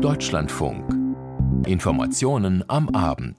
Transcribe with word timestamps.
Deutschlandfunk. 0.00 0.94
Informationen 1.66 2.64
am 2.68 2.88
Abend. 2.88 3.36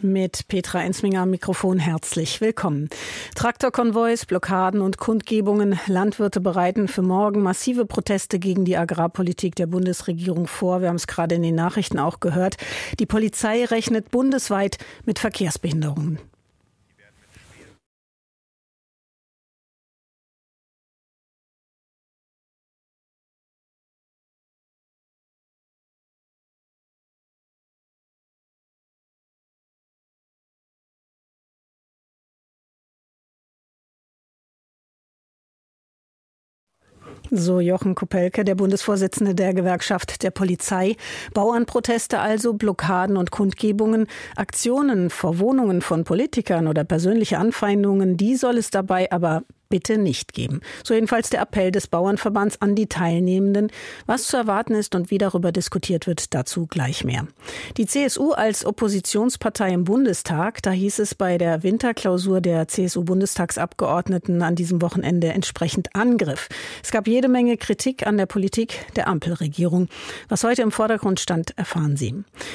Mit 0.00 0.48
Petra 0.48 0.82
Ensminger 0.82 1.20
am 1.20 1.30
Mikrofon 1.30 1.78
herzlich 1.78 2.40
willkommen. 2.40 2.88
Traktorkonvois, 3.34 4.24
Blockaden 4.26 4.80
und 4.80 4.96
Kundgebungen. 4.96 5.78
Landwirte 5.86 6.40
bereiten 6.40 6.88
für 6.88 7.02
morgen 7.02 7.42
massive 7.42 7.84
Proteste 7.84 8.38
gegen 8.38 8.64
die 8.64 8.78
Agrarpolitik 8.78 9.54
der 9.54 9.66
Bundesregierung 9.66 10.46
vor. 10.46 10.80
Wir 10.80 10.88
haben 10.88 10.96
es 10.96 11.06
gerade 11.06 11.34
in 11.34 11.42
den 11.42 11.54
Nachrichten 11.54 11.98
auch 11.98 12.18
gehört. 12.18 12.56
Die 12.98 13.06
Polizei 13.06 13.62
rechnet 13.66 14.10
bundesweit 14.10 14.78
mit 15.04 15.18
Verkehrsbehinderungen. 15.18 16.18
So 37.36 37.58
Jochen 37.58 37.96
Kopelke, 37.96 38.44
der 38.44 38.54
Bundesvorsitzende 38.54 39.34
der 39.34 39.54
Gewerkschaft 39.54 40.22
der 40.22 40.30
Polizei. 40.30 40.94
Bauernproteste 41.32 42.20
also, 42.20 42.52
Blockaden 42.52 43.16
und 43.16 43.32
Kundgebungen, 43.32 44.06
Aktionen 44.36 45.10
vor 45.10 45.40
Wohnungen 45.40 45.82
von 45.82 46.04
Politikern 46.04 46.68
oder 46.68 46.84
persönliche 46.84 47.38
Anfeindungen, 47.38 48.16
die 48.16 48.36
soll 48.36 48.56
es 48.56 48.70
dabei 48.70 49.10
aber 49.10 49.42
bitte 49.74 49.98
nicht 49.98 50.34
geben. 50.34 50.60
So 50.84 50.94
jedenfalls 50.94 51.30
der 51.30 51.40
Appell 51.40 51.72
des 51.72 51.88
Bauernverbands 51.88 52.62
an 52.62 52.76
die 52.76 52.86
Teilnehmenden. 52.86 53.72
Was 54.06 54.28
zu 54.28 54.36
erwarten 54.36 54.72
ist 54.72 54.94
und 54.94 55.10
wie 55.10 55.18
darüber 55.18 55.50
diskutiert 55.50 56.06
wird, 56.06 56.32
dazu 56.32 56.68
gleich 56.68 57.02
mehr. 57.02 57.26
Die 57.76 57.84
CSU 57.84 58.30
als 58.30 58.64
Oppositionspartei 58.64 59.70
im 59.70 59.82
Bundestag, 59.82 60.62
da 60.62 60.70
hieß 60.70 61.00
es 61.00 61.16
bei 61.16 61.38
der 61.38 61.64
Winterklausur 61.64 62.40
der 62.40 62.68
CSU-Bundestagsabgeordneten 62.68 64.42
an 64.42 64.54
diesem 64.54 64.80
Wochenende 64.80 65.32
entsprechend 65.32 65.88
Angriff. 65.96 66.48
Es 66.80 66.92
gab 66.92 67.08
jede 67.08 67.26
Menge 67.26 67.56
Kritik 67.56 68.06
an 68.06 68.16
der 68.16 68.26
Politik 68.26 68.86
der 68.94 69.08
Ampelregierung. 69.08 69.88
Was 70.28 70.44
heute 70.44 70.62
im 70.62 70.70
Vordergrund 70.70 71.18
stand, 71.18 71.58
erfahren 71.58 71.96
Sie. 71.96 72.14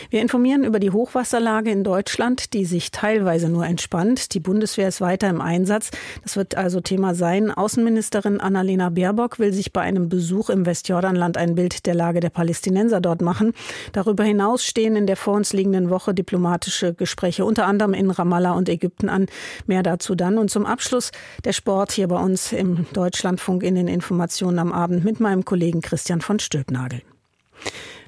Wir 0.10 0.22
informieren 0.22 0.64
über 0.64 0.80
die 0.80 0.92
Hochwasserlage 0.92 1.70
in 1.70 1.84
Deutschland, 1.84 2.54
die 2.54 2.64
sich 2.64 2.92
teilweise 2.92 3.50
nur 3.50 3.66
entspannt. 3.66 4.34
Die 4.34 4.40
Bundeswehr 4.40 4.88
ist 4.88 5.02
weiter 5.02 5.28
im 5.28 5.42
Einsatz. 5.42 5.92
Das 6.24 6.38
wird 6.38 6.56
also 6.56 6.80
Thema 6.80 7.09
Thema 7.10 7.16
sein. 7.16 7.52
Außenministerin 7.52 8.40
Annalena 8.40 8.90
Baerbock 8.90 9.40
will 9.40 9.54
sich 9.54 9.74
bei 9.74 9.82
einem 9.82 10.10
Besuch 10.10 10.50
im 10.50 10.66
Westjordanland 10.66 11.38
ein 11.38 11.56
Bild 11.56 11.86
der 11.86 11.96
Lage 11.96 12.20
der 12.20 12.30
Palästinenser 12.30 13.02
dort 13.02 13.22
machen. 13.22 13.54
Darüber 13.94 14.24
hinaus 14.24 14.64
stehen 14.64 14.96
in 14.96 15.08
der 15.08 15.16
vor 15.16 15.34
uns 15.34 15.54
liegenden 15.54 15.90
Woche 15.90 16.14
diplomatische 16.14 16.94
Gespräche 16.94 17.46
unter 17.46 17.66
anderem 17.66 17.94
in 17.94 18.12
Ramallah 18.12 18.52
und 18.52 18.70
Ägypten 18.70 19.10
an. 19.10 19.26
Mehr 19.66 19.84
dazu 19.84 20.16
dann. 20.16 20.38
Und 20.38 20.52
zum 20.52 20.66
Abschluss 20.66 21.12
der 21.46 21.54
Sport 21.54 21.92
hier 21.92 22.08
bei 22.08 22.22
uns 22.22 22.52
im 22.52 22.86
Deutschlandfunk 22.94 23.64
in 23.64 23.76
den 23.76 23.88
Informationen 23.88 24.60
am 24.60 24.72
Abend 24.72 25.04
mit 25.04 25.20
meinem 25.20 25.46
Kollegen 25.46 25.82
Christian 25.82 26.22
von 26.22 26.40
Stülpnagel. 26.40 27.02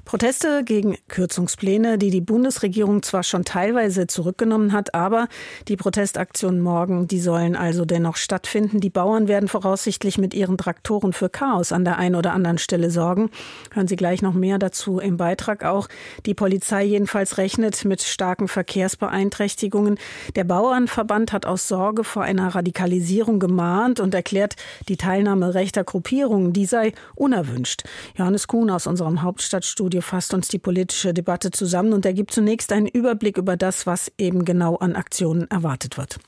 Proteste 0.04 0.64
gegen 0.64 0.98
Kürzungspläne, 1.06 1.96
die 1.96 2.10
die 2.10 2.20
Bundesregierung 2.20 3.04
zwar 3.04 3.22
schon 3.22 3.44
teilweise 3.44 4.08
zurückgenommen 4.08 4.72
hat, 4.72 4.94
aber 4.94 5.28
die 5.68 5.76
Protestaktionen 5.76 6.60
morgen, 6.60 7.06
die 7.06 7.20
sollen 7.20 7.54
also 7.54 7.84
dennoch 7.84 8.16
stattfinden. 8.16 8.80
Die 8.80 8.90
Bauern 8.90 9.28
werden 9.28 9.48
voraussichtlich 9.48 10.18
mit 10.18 10.34
ihren 10.34 10.58
Traktoren 10.58 11.12
für 11.12 11.28
Chaos 11.28 11.70
an 11.70 11.84
der 11.84 11.98
einen 11.98 12.16
oder 12.16 12.32
anderen 12.32 12.58
Stelle 12.58 12.90
sorgen. 12.90 13.30
Hören 13.72 13.86
Sie 13.86 13.94
gleich 13.94 14.22
noch 14.22 14.34
mehr 14.34 14.58
dazu 14.58 14.98
im 14.98 15.16
Beitrag 15.16 15.64
auch. 15.64 15.88
Die 16.26 16.34
Polizei 16.34 16.82
jedenfalls 16.82 17.38
rechnet 17.38 17.84
mit 17.84 18.02
starken 18.02 18.48
Verkehrsbeeinträchtigungen. 18.48 19.98
Der 20.34 20.44
Bauernverband 20.44 21.32
hat 21.32 21.46
aus 21.46 21.68
Sorge 21.68 22.02
vor 22.02 22.22
einer 22.22 22.48
Radikalisierung 22.48 23.38
gemahnt 23.38 24.00
und 24.00 24.14
erklärt, 24.14 24.56
die 24.88 24.96
Teilnahme 24.96 25.54
rechter 25.54 25.84
Gruppierungen, 25.84 26.52
die 26.52 26.66
sei 26.66 26.92
unerwünscht. 27.14 27.84
Johannes 28.16 28.48
Kuhn 28.48 28.68
aus 28.68 28.88
unserem 28.88 29.22
Hauptstadtstudio 29.22 29.91
Studio 29.92 30.08
fasst 30.08 30.32
uns 30.32 30.48
die 30.48 30.58
politische 30.58 31.12
Debatte 31.12 31.50
zusammen 31.50 31.92
und 31.92 32.06
er 32.06 32.14
gibt 32.14 32.30
zunächst 32.30 32.72
einen 32.72 32.86
Überblick 32.86 33.36
über 33.36 33.58
das, 33.58 33.86
was 33.86 34.10
eben 34.16 34.46
genau 34.46 34.76
an 34.76 34.96
Aktionen 34.96 35.50
erwartet 35.50 35.98
wird. 35.98 36.18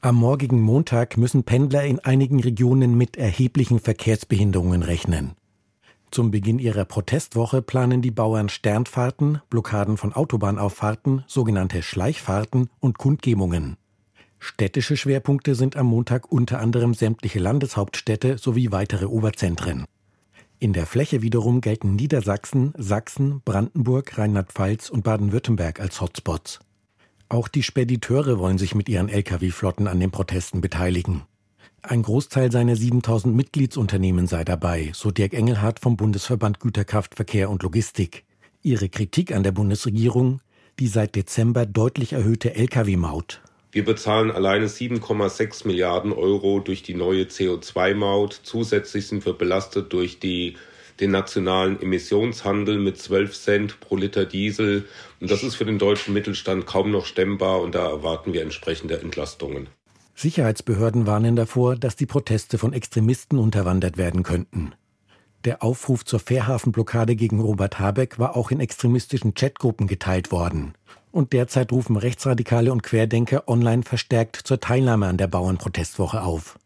Am 0.00 0.14
morgigen 0.14 0.62
Montag 0.62 1.18
müssen 1.18 1.44
Pendler 1.44 1.84
in 1.84 1.98
einigen 1.98 2.40
Regionen 2.40 2.96
mit 2.96 3.18
erheblichen 3.18 3.80
Verkehrsbehinderungen 3.80 4.82
rechnen. 4.82 5.32
Zum 6.10 6.30
Beginn 6.30 6.58
ihrer 6.58 6.86
Protestwoche 6.86 7.60
planen 7.60 8.00
die 8.00 8.10
Bauern 8.10 8.48
Sternfahrten, 8.48 9.42
Blockaden 9.50 9.98
von 9.98 10.14
Autobahnauffahrten, 10.14 11.22
sogenannte 11.26 11.82
Schleichfahrten 11.82 12.70
und 12.80 12.96
Kundgebungen. 12.96 13.76
Städtische 14.38 14.96
Schwerpunkte 14.96 15.54
sind 15.54 15.76
am 15.76 15.84
Montag 15.84 16.32
unter 16.32 16.60
anderem 16.60 16.94
sämtliche 16.94 17.40
Landeshauptstädte 17.40 18.38
sowie 18.38 18.72
weitere 18.72 19.04
Oberzentren. 19.04 19.84
In 20.62 20.72
der 20.72 20.86
Fläche 20.86 21.22
wiederum 21.22 21.60
gelten 21.60 21.96
Niedersachsen, 21.96 22.72
Sachsen, 22.78 23.42
Brandenburg, 23.44 24.16
Rheinland-Pfalz 24.16 24.90
und 24.90 25.02
Baden-Württemberg 25.02 25.80
als 25.80 26.00
Hotspots. 26.00 26.60
Auch 27.28 27.48
die 27.48 27.64
Spediteure 27.64 28.38
wollen 28.38 28.58
sich 28.58 28.76
mit 28.76 28.88
ihren 28.88 29.08
Lkw-Flotten 29.08 29.88
an 29.88 29.98
den 29.98 30.12
Protesten 30.12 30.60
beteiligen. 30.60 31.22
Ein 31.82 32.02
Großteil 32.02 32.52
seiner 32.52 32.76
7000 32.76 33.34
Mitgliedsunternehmen 33.34 34.28
sei 34.28 34.44
dabei, 34.44 34.92
so 34.94 35.10
Dirk 35.10 35.34
Engelhardt 35.34 35.80
vom 35.80 35.96
Bundesverband 35.96 36.60
Güterkraftverkehr 36.60 37.50
und 37.50 37.64
Logistik. 37.64 38.24
Ihre 38.62 38.88
Kritik 38.88 39.34
an 39.34 39.42
der 39.42 39.50
Bundesregierung, 39.50 40.42
die 40.78 40.86
seit 40.86 41.16
Dezember 41.16 41.66
deutlich 41.66 42.12
erhöhte 42.12 42.54
Lkw-Maut 42.54 43.42
wir 43.72 43.86
bezahlen 43.86 44.30
alleine 44.30 44.66
7,6 44.66 45.66
Milliarden 45.66 46.12
Euro 46.12 46.60
durch 46.60 46.82
die 46.82 46.94
neue 46.94 47.24
CO2-Maut. 47.24 48.40
Zusätzlich 48.42 49.06
sind 49.06 49.24
wir 49.24 49.32
belastet 49.32 49.94
durch 49.94 50.18
die, 50.18 50.56
den 51.00 51.10
nationalen 51.10 51.80
Emissionshandel 51.80 52.78
mit 52.78 52.98
12 52.98 53.32
Cent 53.32 53.80
pro 53.80 53.96
Liter 53.96 54.26
Diesel. 54.26 54.84
Und 55.20 55.30
das 55.30 55.42
ist 55.42 55.54
für 55.54 55.64
den 55.64 55.78
deutschen 55.78 56.12
Mittelstand 56.12 56.66
kaum 56.66 56.90
noch 56.90 57.06
stemmbar 57.06 57.62
und 57.62 57.74
da 57.74 57.88
erwarten 57.88 58.34
wir 58.34 58.42
entsprechende 58.42 59.00
Entlastungen. 59.00 59.68
Sicherheitsbehörden 60.14 61.06
warnen 61.06 61.34
davor, 61.34 61.74
dass 61.74 61.96
die 61.96 62.04
Proteste 62.04 62.58
von 62.58 62.74
Extremisten 62.74 63.38
unterwandert 63.38 63.96
werden 63.96 64.22
könnten. 64.22 64.74
Der 65.46 65.62
Aufruf 65.62 66.04
zur 66.04 66.20
Fährhafenblockade 66.20 67.16
gegen 67.16 67.40
Robert 67.40 67.80
Habeck 67.80 68.18
war 68.18 68.36
auch 68.36 68.50
in 68.50 68.60
extremistischen 68.60 69.32
Chatgruppen 69.34 69.86
geteilt 69.86 70.30
worden. 70.30 70.74
Und 71.12 71.34
derzeit 71.34 71.70
rufen 71.72 71.96
Rechtsradikale 71.96 72.72
und 72.72 72.82
Querdenker 72.82 73.46
online 73.46 73.82
verstärkt 73.82 74.36
zur 74.36 74.60
Teilnahme 74.60 75.06
an 75.06 75.18
der 75.18 75.28
Bauernprotestwoche 75.28 76.22
auf. 76.22 76.58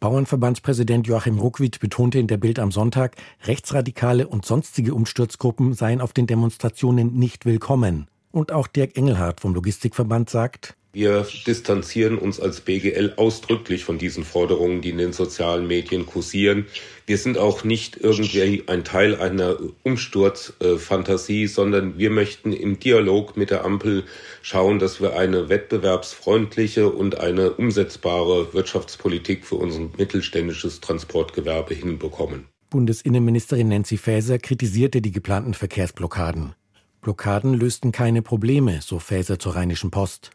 Bauernverbandspräsident 0.00 1.06
Joachim 1.06 1.38
Ruckwied 1.38 1.80
betonte 1.80 2.18
in 2.18 2.26
der 2.26 2.38
Bild 2.38 2.58
am 2.58 2.72
Sonntag, 2.72 3.16
Rechtsradikale 3.44 4.26
und 4.26 4.44
sonstige 4.46 4.94
Umsturzgruppen 4.94 5.74
seien 5.74 6.00
auf 6.00 6.14
den 6.14 6.26
Demonstrationen 6.26 7.14
nicht 7.14 7.44
willkommen. 7.44 8.08
Und 8.32 8.52
auch 8.52 8.66
Dirk 8.66 8.96
Engelhardt 8.96 9.40
vom 9.40 9.54
Logistikverband 9.54 10.28
sagt, 10.28 10.76
wir 10.94 11.26
distanzieren 11.46 12.16
uns 12.16 12.40
als 12.40 12.60
BGL 12.60 13.14
ausdrücklich 13.16 13.84
von 13.84 13.98
diesen 13.98 14.24
Forderungen, 14.24 14.80
die 14.80 14.90
in 14.90 14.98
den 14.98 15.12
sozialen 15.12 15.66
Medien 15.66 16.06
kursieren. 16.06 16.66
Wir 17.06 17.18
sind 17.18 17.36
auch 17.36 17.64
nicht 17.64 17.98
irgendwie 17.98 18.64
ein 18.66 18.84
Teil 18.84 19.16
einer 19.16 19.58
Umsturzfantasie, 19.82 21.48
sondern 21.48 21.98
wir 21.98 22.10
möchten 22.10 22.52
im 22.52 22.78
Dialog 22.78 23.36
mit 23.36 23.50
der 23.50 23.64
Ampel 23.64 24.04
schauen, 24.40 24.78
dass 24.78 25.00
wir 25.00 25.16
eine 25.16 25.48
wettbewerbsfreundliche 25.48 26.88
und 26.88 27.18
eine 27.18 27.52
umsetzbare 27.52 28.54
Wirtschaftspolitik 28.54 29.44
für 29.44 29.56
unser 29.56 29.80
mittelständisches 29.98 30.80
Transportgewerbe 30.80 31.74
hinbekommen. 31.74 32.46
Bundesinnenministerin 32.70 33.68
Nancy 33.68 33.98
Faeser 33.98 34.38
kritisierte 34.38 35.02
die 35.02 35.12
geplanten 35.12 35.54
Verkehrsblockaden. 35.54 36.54
Blockaden 37.02 37.52
lösten 37.54 37.92
keine 37.92 38.22
Probleme, 38.22 38.80
so 38.80 38.98
Faeser 38.98 39.38
zur 39.38 39.56
Rheinischen 39.56 39.90
Post. 39.90 40.32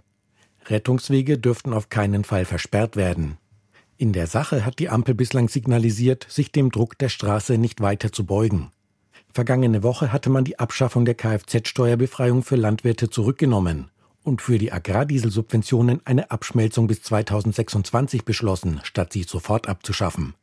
Rettungswege 0.69 1.37
dürften 1.37 1.73
auf 1.73 1.89
keinen 1.89 2.23
Fall 2.23 2.45
versperrt 2.45 2.95
werden. 2.95 3.37
In 3.97 4.13
der 4.13 4.27
Sache 4.27 4.65
hat 4.65 4.79
die 4.79 4.89
Ampel 4.89 5.13
bislang 5.13 5.49
signalisiert, 5.49 6.25
sich 6.29 6.51
dem 6.51 6.71
Druck 6.71 6.97
der 6.97 7.09
Straße 7.09 7.57
nicht 7.57 7.81
weiter 7.81 8.11
zu 8.11 8.25
beugen. 8.25 8.71
Vergangene 9.33 9.83
Woche 9.83 10.11
hatte 10.11 10.29
man 10.29 10.45
die 10.45 10.57
Abschaffung 10.57 11.05
der 11.05 11.15
Kfz-Steuerbefreiung 11.15 12.43
für 12.43 12.55
Landwirte 12.55 13.09
zurückgenommen 13.09 13.91
und 14.23 14.41
für 14.41 14.57
die 14.57 14.71
Agrardieselsubventionen 14.71 16.01
eine 16.05 16.31
Abschmelzung 16.31 16.87
bis 16.87 17.01
2026 17.03 18.25
beschlossen, 18.25 18.79
statt 18.83 19.13
sie 19.13 19.23
sofort 19.23 19.67
abzuschaffen. 19.67 20.33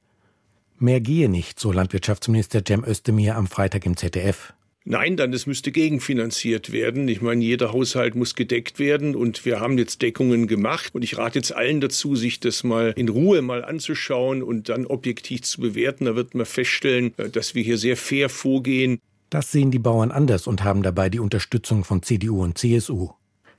Mehr 0.79 1.01
gehe 1.01 1.29
nicht, 1.29 1.59
so 1.59 1.73
Landwirtschaftsminister 1.73 2.63
Cem 2.67 2.85
Özdemir 2.85 3.37
am 3.37 3.47
Freitag 3.47 3.87
im 3.87 3.97
ZDF. 3.97 4.53
Nein, 4.89 5.17
dann 5.17 5.33
es 5.33 5.49
müsste 5.49 5.73
gegenfinanziert 5.73 6.71
werden. 6.71 7.09
Ich 7.09 7.21
meine, 7.21 7.43
jeder 7.43 7.73
Haushalt 7.73 8.15
muss 8.15 8.37
gedeckt 8.37 8.79
werden 8.79 9.17
und 9.17 9.45
wir 9.45 9.59
haben 9.59 9.79
jetzt 9.79 10.01
Deckungen 10.01 10.47
gemacht 10.47 10.95
und 10.95 11.03
ich 11.03 11.19
rate 11.19 11.41
jetzt 11.41 11.51
allen 11.53 11.81
dazu, 11.81 12.15
sich 12.15 12.39
das 12.39 12.63
mal 12.63 12.93
in 12.95 13.09
Ruhe 13.09 13.43
mal 13.43 13.65
anzuschauen 13.65 14.45
und 14.45 14.69
dann 14.69 14.87
objektiv 14.87 15.43
zu 15.43 15.61
bewerten. 15.61 16.05
Da 16.05 16.15
wird 16.15 16.37
man 16.37 16.47
feststellen, 16.47 17.13
äh, 17.17 17.29
dass 17.29 17.57
wir 17.57 17.65
hier 17.65 17.79
sehr 17.79 17.97
fair 17.97 18.29
vorgehen. 18.29 19.01
Das 19.29 19.51
sehen 19.51 19.73
die 19.73 19.81
Bauern 19.81 20.13
anders 20.13 20.47
und 20.47 20.63
haben 20.63 20.85
dabei 20.85 21.11
die 21.11 21.19
Unterstützung 21.19 21.83
von 21.83 22.05
CDU 22.05 22.45
und 22.45 22.57
CSU. 22.57 23.11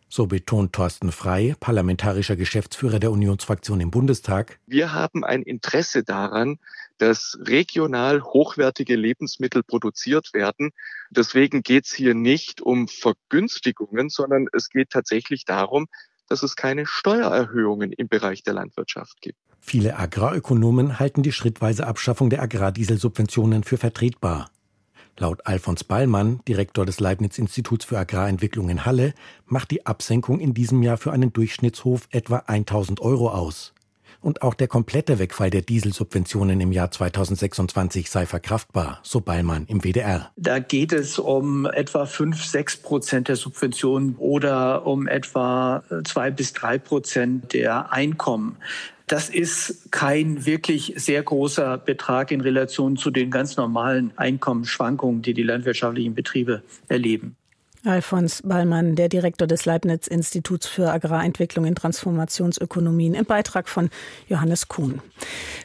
So 0.07 0.27
betont 0.27 0.71
Thorsten 0.71 1.11
Frei, 1.11 1.55
parlamentarischer 1.59 2.37
Geschäftsführer 2.37 2.99
der 2.99 3.11
Unionsfraktion 3.11 3.81
im 3.81 3.91
Bundestag. 3.91 4.59
Wir 4.65 4.93
haben 4.93 5.25
ein 5.25 5.41
Interesse 5.41 6.05
daran, 6.05 6.59
dass 6.97 7.37
regional 7.41 8.23
hochwertige 8.23 8.95
Lebensmittel 8.95 9.63
produziert 9.63 10.33
werden. 10.33 10.71
Deswegen 11.09 11.61
geht 11.61 11.85
es 11.85 11.93
hier 11.93 12.13
nicht 12.13 12.61
um 12.61 12.87
Vergünstigungen, 12.87 14.09
sondern 14.09 14.47
es 14.53 14.69
geht 14.69 14.89
tatsächlich 14.89 15.45
darum, 15.45 15.87
dass 16.27 16.43
es 16.43 16.55
keine 16.55 16.85
Steuererhöhungen 16.85 17.91
im 17.93 18.07
Bereich 18.07 18.43
der 18.43 18.53
Landwirtschaft 18.53 19.21
gibt. 19.21 19.37
Viele 19.59 19.97
Agrarökonomen 19.97 20.99
halten 20.99 21.23
die 21.23 21.31
schrittweise 21.31 21.87
Abschaffung 21.87 22.29
der 22.29 22.41
Agrardieselsubventionen 22.41 23.63
für 23.63 23.77
vertretbar. 23.77 24.49
Laut 25.19 25.47
Alfons 25.47 25.83
Ballmann, 25.83 26.41
Direktor 26.47 26.85
des 26.85 26.99
Leibniz-Instituts 26.99 27.85
für 27.85 27.97
Agrarentwicklung 27.97 28.69
in 28.69 28.85
Halle, 28.85 29.13
macht 29.45 29.71
die 29.71 29.85
Absenkung 29.85 30.39
in 30.39 30.53
diesem 30.53 30.83
Jahr 30.83 30.97
für 30.97 31.11
einen 31.11 31.33
Durchschnittshof 31.33 32.07
etwa 32.11 32.43
1000 32.45 32.99
Euro 32.99 33.31
aus 33.31 33.73
und 34.21 34.41
auch 34.41 34.53
der 34.53 34.67
komplette 34.67 35.19
Wegfall 35.19 35.49
der 35.49 35.61
Dieselsubventionen 35.61 36.61
im 36.61 36.71
Jahr 36.71 36.91
2026 36.91 38.09
sei 38.09 38.25
verkraftbar, 38.25 38.99
so 39.03 39.21
Ballmann 39.21 39.65
im 39.67 39.83
WDR. 39.83 40.31
Da 40.35 40.59
geht 40.59 40.93
es 40.93 41.19
um 41.19 41.65
etwa 41.65 42.05
5, 42.05 42.43
6 42.43 42.77
Prozent 42.77 43.27
der 43.27 43.35
Subventionen 43.35 44.15
oder 44.17 44.85
um 44.85 45.07
etwa 45.07 45.83
2 46.03 46.31
bis 46.31 46.53
3 46.53 46.77
Prozent 46.77 47.53
der 47.53 47.91
Einkommen. 47.91 48.57
Das 49.07 49.29
ist 49.29 49.89
kein 49.91 50.45
wirklich 50.45 50.93
sehr 50.97 51.23
großer 51.23 51.77
Betrag 51.77 52.29
in 52.29 52.41
Relation 52.41 52.97
zu 52.97 53.09
den 53.09 53.31
ganz 53.31 53.55
normalen 53.55 54.11
Einkommensschwankungen, 54.17 55.21
die 55.21 55.33
die 55.33 55.43
landwirtschaftlichen 55.43 56.13
Betriebe 56.13 56.61
erleben. 56.89 57.37
Alfons 57.87 58.41
Ballmann, 58.43 58.95
der 58.95 59.09
Direktor 59.09 59.47
des 59.47 59.65
Leibniz-Instituts 59.65 60.67
für 60.67 60.91
Agrarentwicklung 60.91 61.65
in 61.65 61.75
Transformationsökonomien, 61.75 63.13
im 63.13 63.25
Beitrag 63.25 63.69
von 63.69 63.89
Johannes 64.27 64.67
Kuhn. 64.67 65.01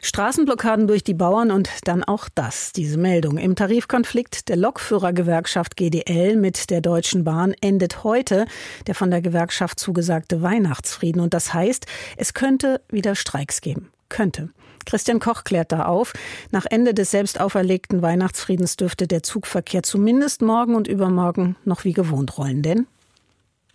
Straßenblockaden 0.01 0.87
durch 0.87 1.03
die 1.03 1.13
Bauern 1.13 1.51
und 1.51 1.69
dann 1.83 2.03
auch 2.03 2.29
das, 2.33 2.71
diese 2.71 2.97
Meldung. 2.97 3.37
Im 3.37 3.55
Tarifkonflikt 3.55 4.49
der 4.49 4.57
Lokführergewerkschaft 4.57 5.75
GDL 5.75 6.35
mit 6.35 6.69
der 6.69 6.81
Deutschen 6.81 7.23
Bahn 7.23 7.53
endet 7.61 8.03
heute 8.03 8.45
der 8.87 8.95
von 8.95 9.11
der 9.11 9.21
Gewerkschaft 9.21 9.79
zugesagte 9.79 10.41
Weihnachtsfrieden. 10.41 11.21
Und 11.21 11.33
das 11.33 11.53
heißt, 11.53 11.85
es 12.17 12.33
könnte 12.33 12.81
wieder 12.89 13.15
Streiks 13.15 13.61
geben. 13.61 13.91
Könnte. 14.09 14.49
Christian 14.85 15.19
Koch 15.19 15.43
klärt 15.43 15.71
da 15.71 15.85
auf. 15.85 16.13
Nach 16.51 16.65
Ende 16.69 16.93
des 16.93 17.11
selbst 17.11 17.39
auferlegten 17.39 18.01
Weihnachtsfriedens 18.01 18.75
dürfte 18.77 19.07
der 19.07 19.23
Zugverkehr 19.23 19.83
zumindest 19.83 20.41
morgen 20.41 20.75
und 20.75 20.87
übermorgen 20.87 21.55
noch 21.65 21.83
wie 21.83 21.93
gewohnt 21.93 22.37
rollen. 22.37 22.61
Denn 22.61 22.87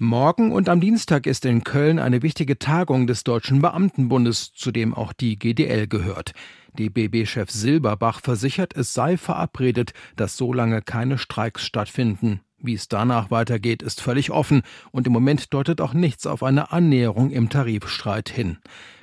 Morgen 0.00 0.52
und 0.52 0.69
am 0.69 0.81
Dienstag 0.81 1.26
ist 1.26 1.44
in 1.44 1.64
Köln 1.64 1.99
eine 1.99 2.22
wichtige 2.22 2.60
Tagung 2.60 3.08
des 3.08 3.25
Deutschen 3.25 3.60
Beamtenbundes, 3.60 4.52
zu 4.52 4.70
dem 4.70 4.94
auch 4.94 5.12
die 5.12 5.37
GDL 5.37 5.88
gehört. 5.88 6.34
DBB-Chef 6.78 7.50
Silberbach 7.50 8.20
versichert, 8.20 8.76
es 8.76 8.94
sei 8.94 9.16
verabredet, 9.16 9.94
dass 10.14 10.37
so 10.37 10.52
lange 10.52 10.82
keine 10.82 11.19
Streiks 11.19 11.64
stattfinden. 11.64 12.43
Wie 12.61 12.75
es 12.75 12.87
danach 12.87 13.32
weitergeht, 13.32 13.82
ist 13.82 14.00
völlig 14.00 14.31
offen 14.31 14.62
und 14.93 15.08
im 15.08 15.12
Moment 15.12 15.52
deutet 15.52 15.81
auch 15.81 15.94
nichts 15.94 16.26
auf 16.26 16.44
eine 16.44 16.70
Annäherung 16.70 17.31
im 17.31 17.49
Tarifstreit 17.49 18.28
hin. 18.28 18.58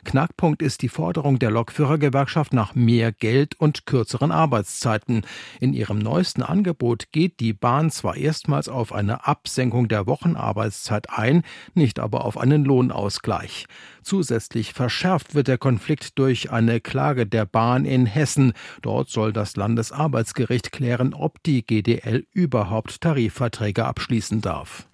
Knackpunkt 0.06 0.62
ist 0.62 0.82
die 0.82 0.88
Forderung 0.88 1.38
der 1.40 1.52
Lokführergewerkschaft 1.52 2.54
nach 2.54 2.76
mehr 2.76 3.12
Geld 3.12 3.60
und 3.60 3.86
kürzeren 3.86 4.32
Arbeitszeiten. 4.32 5.26
In 5.60 5.74
ihrem 5.74 6.00
neuesten 6.00 6.44
Angebot 6.44 7.12
geht 7.12 7.42
die 7.42 7.52
Bahn 7.52 7.92
zwar 7.92 8.16
erstmals 8.16 8.70
auf 8.70 8.94
eine 8.94 9.28
Absenkung 9.28 9.90
der 9.90 10.08
Wochenarbeitszeit 10.08 11.10
ein, 11.10 11.44
nicht 11.74 12.00
aber 12.00 12.24
auf 12.24 12.38
einen 12.38 12.64
Lohnausgleich. 12.64 13.66
Zusätzlich 14.02 14.72
verschärft 14.72 15.36
wird 15.36 15.50
der 15.50 15.58
Konflikt 15.58 16.18
durch 16.18 16.52
eine 16.52 16.80
Klage 16.80 17.26
der 17.26 17.46
Bahn 17.46 17.84
in 17.84 18.06
Hessen. 18.06 18.54
Dort 18.82 19.10
soll 19.10 19.34
das 19.34 19.58
Landesarbeitsgericht 19.58 20.72
klären, 20.72 21.14
ob 21.14 21.44
die 21.44 21.66
GDL 21.66 22.26
überhaupt 22.32 23.02
Tarifverträge 23.02 23.84
abschließen 23.84 24.40
darf. 24.42 24.88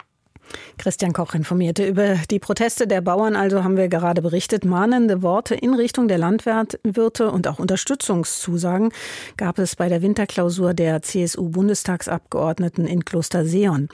Christian 0.78 1.12
Koch 1.12 1.34
informierte 1.34 1.86
über 1.86 2.16
die 2.30 2.38
Proteste 2.38 2.86
der 2.86 3.00
Bauern, 3.00 3.36
also 3.36 3.64
haben 3.64 3.76
wir 3.76 3.88
gerade 3.88 4.22
berichtet. 4.22 4.64
Mahnende 4.64 5.22
Worte 5.22 5.54
in 5.54 5.74
Richtung 5.74 6.08
der 6.08 6.18
Landwirte 6.18 7.30
und 7.30 7.48
auch 7.48 7.58
Unterstützungszusagen 7.58 8.92
gab 9.36 9.58
es 9.58 9.76
bei 9.76 9.88
der 9.88 10.02
Winterklausur 10.02 10.74
der 10.74 11.02
CSU-Bundestagsabgeordneten 11.02 12.86
in 12.86 13.04
Kloster 13.04 13.44
Seon. 13.44 13.88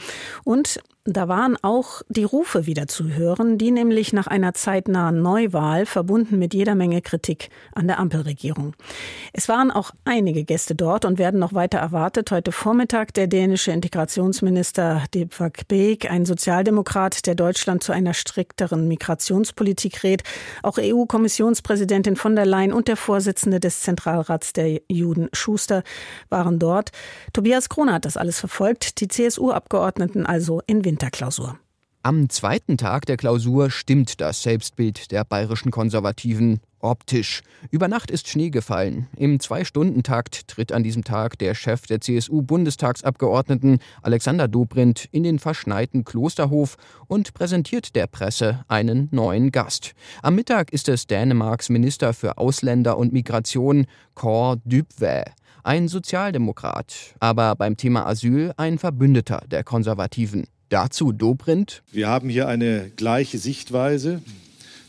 Und 0.44 0.80
da 1.10 1.26
waren 1.26 1.56
auch 1.62 2.02
die 2.10 2.24
Rufe 2.24 2.66
wieder 2.66 2.86
zu 2.86 3.08
hören, 3.08 3.56
die 3.56 3.70
nämlich 3.70 4.12
nach 4.12 4.26
einer 4.26 4.52
zeitnahen 4.52 5.22
Neuwahl 5.22 5.86
verbunden 5.86 6.38
mit 6.38 6.52
jeder 6.52 6.74
Menge 6.74 7.00
Kritik 7.00 7.48
an 7.74 7.86
der 7.86 7.98
Ampelregierung. 7.98 8.74
Es 9.32 9.48
waren 9.48 9.70
auch 9.70 9.92
einige 10.04 10.44
Gäste 10.44 10.74
dort 10.74 11.06
und 11.06 11.18
werden 11.18 11.40
noch 11.40 11.54
weiter 11.54 11.78
erwartet. 11.78 12.30
Heute 12.30 12.52
Vormittag 12.52 13.14
der 13.14 13.26
dänische 13.26 13.72
Integrationsminister 13.72 15.04
Deepak 15.14 15.66
Beek, 15.66 16.10
ein 16.10 16.26
Sozialdemokrat, 16.48 17.26
der 17.26 17.34
Deutschland 17.34 17.82
zu 17.82 17.92
einer 17.92 18.14
strikteren 18.14 18.88
Migrationspolitik 18.88 20.02
rät. 20.02 20.22
Auch 20.62 20.78
EU-Kommissionspräsidentin 20.78 22.16
von 22.16 22.36
der 22.36 22.46
Leyen 22.46 22.72
und 22.72 22.88
der 22.88 22.96
Vorsitzende 22.96 23.60
des 23.60 23.82
Zentralrats 23.82 24.54
der 24.54 24.80
Juden 24.88 25.28
Schuster 25.34 25.82
waren 26.30 26.58
dort. 26.58 26.90
Tobias 27.34 27.68
Kroner 27.68 27.92
hat 27.92 28.06
das 28.06 28.16
alles 28.16 28.40
verfolgt. 28.40 29.02
Die 29.02 29.08
CSU-Abgeordneten 29.08 30.24
also 30.24 30.62
in 30.66 30.86
Winter. 30.86 31.08
Winterklausur. 31.08 31.58
Am 32.08 32.30
zweiten 32.30 32.78
Tag 32.78 33.04
der 33.04 33.18
Klausur 33.18 33.70
stimmt 33.70 34.22
das 34.22 34.42
Selbstbild 34.42 35.10
der 35.12 35.24
bayerischen 35.24 35.70
Konservativen 35.70 36.60
optisch. 36.78 37.42
Über 37.70 37.86
Nacht 37.86 38.10
ist 38.10 38.28
Schnee 38.28 38.48
gefallen. 38.48 39.08
Im 39.14 39.40
Zwei-Stunden-Takt 39.40 40.48
tritt 40.48 40.72
an 40.72 40.82
diesem 40.82 41.04
Tag 41.04 41.38
der 41.38 41.54
Chef 41.54 41.82
der 41.82 42.00
CSU-Bundestagsabgeordneten 42.00 43.80
Alexander 44.00 44.48
Dobrindt 44.48 45.06
in 45.12 45.22
den 45.22 45.38
verschneiten 45.38 46.02
Klosterhof 46.02 46.78
und 47.08 47.34
präsentiert 47.34 47.94
der 47.94 48.06
Presse 48.06 48.64
einen 48.68 49.08
neuen 49.10 49.52
Gast. 49.52 49.92
Am 50.22 50.34
Mittag 50.34 50.72
ist 50.72 50.88
es 50.88 51.08
Dänemarks 51.08 51.68
Minister 51.68 52.14
für 52.14 52.38
Ausländer 52.38 52.96
und 52.96 53.12
Migration, 53.12 53.84
Kåre 54.14 54.62
Dybvad 54.64 55.34
ein 55.64 55.88
Sozialdemokrat, 55.88 57.14
aber 57.20 57.54
beim 57.54 57.76
Thema 57.76 58.06
Asyl 58.06 58.54
ein 58.56 58.78
Verbündeter 58.78 59.42
der 59.50 59.64
Konservativen. 59.64 60.46
Dazu 60.68 61.12
Dobrindt. 61.12 61.82
Wir 61.92 62.08
haben 62.08 62.28
hier 62.28 62.46
eine 62.46 62.90
gleiche 62.94 63.38
Sichtweise. 63.38 64.20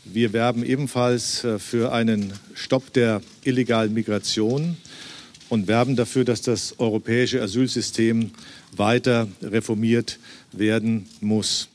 Wir 0.04 0.32
werben 0.32 0.64
ebenfalls 0.64 1.44
äh, 1.44 1.58
für 1.58 1.92
einen 1.92 2.32
Stopp 2.54 2.92
der 2.92 3.22
illegalen 3.44 3.94
Migration 3.94 4.76
und 5.48 5.68
werben 5.68 5.96
dafür, 5.96 6.24
dass 6.24 6.42
das 6.42 6.78
europäische 6.78 7.40
Asylsystem 7.40 8.30
weiter 8.76 9.28
reformiert 9.42 10.18
werden 10.52 11.08
muss. 11.20 11.68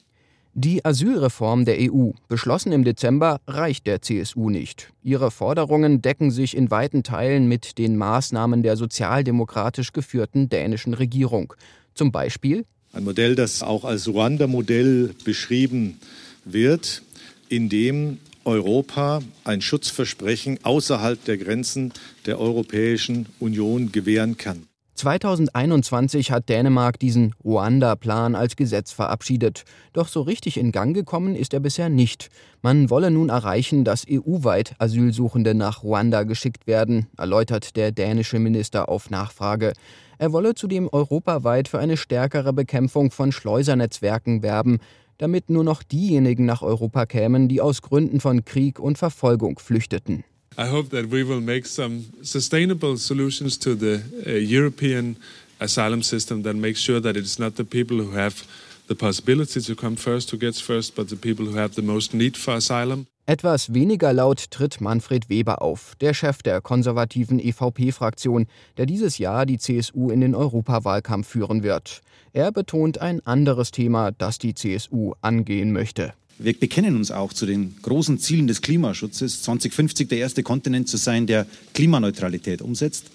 Die 0.53 0.85
Asylreform 0.85 1.65
der 1.65 1.77
EU, 1.79 2.11
beschlossen 2.29 2.71
im 2.71 2.85
Dezember, 2.85 3.41
reicht 3.45 3.87
der 3.87 4.01
CSU 4.01 4.49
nicht. 4.49 4.93
Ihre 5.03 5.29
Forderungen 5.29 6.01
decken 6.01 6.31
sich 6.31 6.55
in 6.55 6.71
weiten 6.71 7.03
Teilen 7.03 7.47
mit 7.47 7.77
den 7.77 7.97
Maßnahmen 7.97 8.63
der 8.63 8.77
sozialdemokratisch 8.77 9.91
geführten 9.91 10.47
dänischen 10.47 10.93
Regierung. 10.93 11.53
Zum 11.93 12.13
Beispiel 12.13 12.65
ein 12.95 13.03
Modell, 13.03 13.35
das 13.35 13.61
auch 13.61 13.83
als 13.83 14.07
Ruanda-Modell 14.07 15.13
beschrieben 15.25 15.99
wird, 16.45 17.03
in 17.49 17.69
dem 17.69 18.19
Europa 18.45 19.21
ein 19.43 19.61
Schutzversprechen 19.61 20.59
außerhalb 20.63 21.23
der 21.25 21.37
Grenzen 21.37 21.91
der 22.25 22.39
Europäischen 22.39 23.27
Union 23.39 23.91
gewähren 23.91 24.37
kann. 24.37 24.67
2021 24.95 26.31
hat 26.31 26.47
Dänemark 26.47 26.97
diesen 26.97 27.35
Ruanda-Plan 27.43 28.33
als 28.33 28.55
Gesetz 28.55 28.91
verabschiedet. 28.91 29.65
Doch 29.93 30.07
so 30.07 30.21
richtig 30.21 30.57
in 30.57 30.71
Gang 30.71 30.95
gekommen 30.95 31.35
ist 31.35 31.53
er 31.53 31.59
bisher 31.59 31.89
nicht. 31.89 32.29
Man 32.61 32.89
wolle 32.89 33.11
nun 33.11 33.29
erreichen, 33.29 33.83
dass 33.83 34.05
EU-weit 34.09 34.75
Asylsuchende 34.79 35.53
nach 35.53 35.83
Ruanda 35.83 36.23
geschickt 36.23 36.65
werden, 36.65 37.07
erläutert 37.17 37.75
der 37.75 37.91
dänische 37.91 38.39
Minister 38.39 38.87
auf 38.89 39.09
Nachfrage. 39.09 39.73
Er 40.17 40.31
wolle 40.31 40.55
zudem 40.55 40.87
europaweit 40.91 41.67
für 41.67 41.79
eine 41.79 41.97
stärkere 41.97 42.53
Bekämpfung 42.53 43.11
von 43.11 43.31
Schleusernetzwerken 43.31 44.43
werben, 44.43 44.79
damit 45.17 45.49
nur 45.49 45.63
noch 45.63 45.83
diejenigen 45.83 46.45
nach 46.45 46.61
Europa 46.61 47.05
kämen, 47.05 47.47
die 47.47 47.61
aus 47.61 47.81
Gründen 47.81 48.19
von 48.19 48.45
Krieg 48.45 48.79
und 48.79 48.97
Verfolgung 48.97 49.59
flüchteten. 49.59 50.23
I 50.57 50.67
hope 50.67 50.89
that 50.89 51.09
we 51.09 51.23
will 51.23 51.41
make 51.41 51.65
some 51.65 52.05
sustainable 52.21 52.97
solutions 52.97 53.57
to 53.57 53.75
the 53.75 54.01
uh, 54.25 54.31
European 54.31 55.17
asylum 55.59 56.01
system 56.01 56.43
that 56.43 56.55
makes 56.55 56.79
sure 56.79 57.01
that 57.01 57.17
it's 57.17 57.37
not 57.37 57.55
the 57.55 57.65
people 57.65 57.97
who 57.97 58.11
have 58.11 58.45
the 58.87 58.95
possibility 58.95 59.59
to 59.59 59.75
come 59.75 59.97
first 59.97 60.31
who 60.31 60.37
gets 60.37 60.61
first, 60.61 60.95
but 60.95 61.09
the 61.09 61.17
people 61.17 61.45
who 61.45 61.57
have 61.57 61.75
the 61.75 61.81
most 61.81 62.13
need 62.13 62.37
for 62.37 62.55
asylum. 62.55 63.07
Etwas 63.27 63.73
weniger 63.73 64.13
laut 64.13 64.51
tritt 64.51 64.79
Manfred 64.79 65.29
Weber 65.29 65.61
auf, 65.61 65.95
der 65.99 66.13
Chef 66.13 66.43
der 66.43 66.61
konservativen 66.61 67.39
EVP-Fraktion, 67.39 68.45
der 68.77 68.85
dieses 68.85 69.17
Jahr 69.17 69.47
die 69.47 69.57
CSU 69.57 70.11
in 70.11 70.21
den 70.21 70.35
Europawahlkampf 70.35 71.27
führen 71.27 71.63
wird. 71.63 72.01
Er 72.33 72.51
betont 72.51 73.01
ein 73.01 73.25
anderes 73.25 73.71
Thema, 73.71 74.11
das 74.11 74.37
die 74.37 74.53
CSU 74.53 75.13
angehen 75.21 75.71
möchte. 75.71 76.13
Wir 76.37 76.53
bekennen 76.53 76.97
uns 76.97 77.11
auch 77.11 77.31
zu 77.31 77.45
den 77.45 77.75
großen 77.81 78.19
Zielen 78.19 78.47
des 78.47 78.61
Klimaschutzes, 78.61 79.41
2050 79.43 80.09
der 80.09 80.17
erste 80.17 80.43
Kontinent 80.43 80.89
zu 80.89 80.97
sein, 80.97 81.27
der 81.27 81.45
Klimaneutralität 81.73 82.61
umsetzt. 82.61 83.05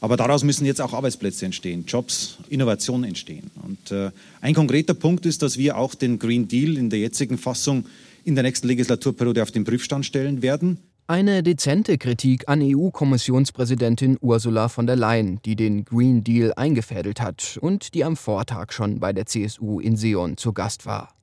Aber 0.00 0.16
daraus 0.16 0.44
müssen 0.44 0.66
jetzt 0.66 0.80
auch 0.80 0.92
Arbeitsplätze 0.92 1.46
entstehen, 1.46 1.84
Jobs, 1.86 2.36
Innovationen 2.50 3.08
entstehen. 3.08 3.50
Und 3.62 3.90
äh, 3.90 4.10
ein 4.42 4.54
konkreter 4.54 4.94
Punkt 4.94 5.24
ist, 5.24 5.42
dass 5.42 5.56
wir 5.56 5.78
auch 5.78 5.94
den 5.94 6.18
Green 6.18 6.46
Deal 6.46 6.76
in 6.76 6.90
der 6.90 6.98
jetzigen 6.98 7.38
Fassung 7.38 7.86
in 8.22 8.34
der 8.34 8.44
nächsten 8.44 8.68
Legislaturperiode 8.68 9.42
auf 9.42 9.50
den 9.50 9.64
Prüfstand 9.64 10.04
stellen 10.04 10.42
werden. 10.42 10.78
Eine 11.06 11.42
dezente 11.42 11.98
Kritik 11.98 12.48
an 12.48 12.60
EU-Kommissionspräsidentin 12.62 14.16
Ursula 14.20 14.68
von 14.68 14.86
der 14.86 14.96
Leyen, 14.96 15.40
die 15.44 15.56
den 15.56 15.84
Green 15.84 16.22
Deal 16.22 16.52
eingefädelt 16.54 17.20
hat 17.20 17.58
und 17.60 17.94
die 17.94 18.04
am 18.04 18.16
Vortag 18.16 18.72
schon 18.72 19.00
bei 19.00 19.12
der 19.12 19.26
CSU 19.26 19.80
in 19.80 19.96
Seon 19.96 20.36
zu 20.36 20.52
Gast 20.52 20.86
war. 20.86 21.13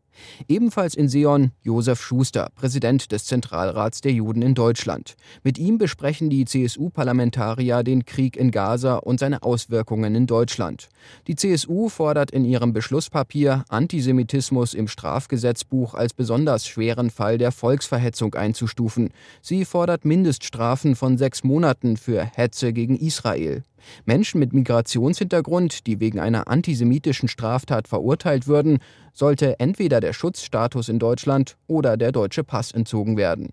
Ebenfalls 0.48 0.96
in 0.96 1.10
Seon 1.10 1.52
Josef 1.62 2.02
Schuster, 2.02 2.50
Präsident 2.56 3.12
des 3.12 3.26
Zentralrats 3.26 4.02
der 4.02 4.12
Juden 4.12 4.42
in 4.42 4.54
Deutschland. 4.54 5.16
Mit 5.44 5.58
ihm 5.58 5.78
besprechen 5.78 6.30
die 6.30 6.46
CSU-Parlamentarier 6.46 7.84
den 7.84 8.06
Krieg 8.06 8.38
in 8.38 8.52
Gaza 8.52 8.96
und 8.98 9.20
seine 9.20 9.44
Auswirkungen 9.44 10.16
in 10.16 10.28
Deutschland. 10.28 10.90
Die 11.28 11.36
CSU 11.36 11.90
fordert 11.90 12.32
in 12.32 12.46
ihrem 12.46 12.74
Beschlusspapier, 12.74 13.66
Antisemitismus 13.70 14.74
im 14.74 14.88
Strafgesetzbuch 14.88 15.94
als 15.94 16.14
besonders 16.14 16.68
schweren 16.68 17.10
Fall 17.10 17.38
der 17.38 17.52
Volksverhetzung 17.52 18.36
einzustufen. 18.36 19.10
Sie 19.42 19.66
fordert 19.66 20.06
Mindeststrafen 20.06 20.96
von 20.96 21.18
sechs 21.18 21.44
Monaten 21.44 21.98
für 21.98 22.24
Hetze 22.24 22.74
gegen 22.74 22.98
Israel. 22.98 23.64
Menschen 24.06 24.40
mit 24.40 24.54
Migrationshintergrund, 24.54 25.88
die 25.88 26.00
wegen 26.00 26.20
einer 26.20 26.48
antisemitischen 26.48 27.30
Straftat 27.30 27.88
verurteilt 27.88 28.48
würden, 28.48 28.80
sollte 29.14 29.60
entweder 29.60 30.00
der 30.00 30.14
Schutzstatus 30.14 30.90
in 30.90 31.00
Deutschland 31.00 31.58
oder 31.68 31.98
der 31.98 32.12
deutsche 32.12 32.44
Pass 32.44 32.72
entzogen 32.72 33.18
werden. 33.18 33.50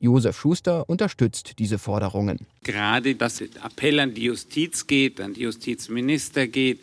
Josef 0.00 0.38
Schuster 0.38 0.88
unterstützt 0.88 1.58
diese 1.58 1.78
Forderungen. 1.78 2.46
Gerade 2.62 3.14
dass 3.14 3.40
Appell 3.40 4.00
an 4.00 4.14
die 4.14 4.24
Justiz 4.24 4.86
geht, 4.86 5.20
an 5.20 5.34
die 5.34 5.42
Justizminister 5.42 6.46
geht, 6.46 6.80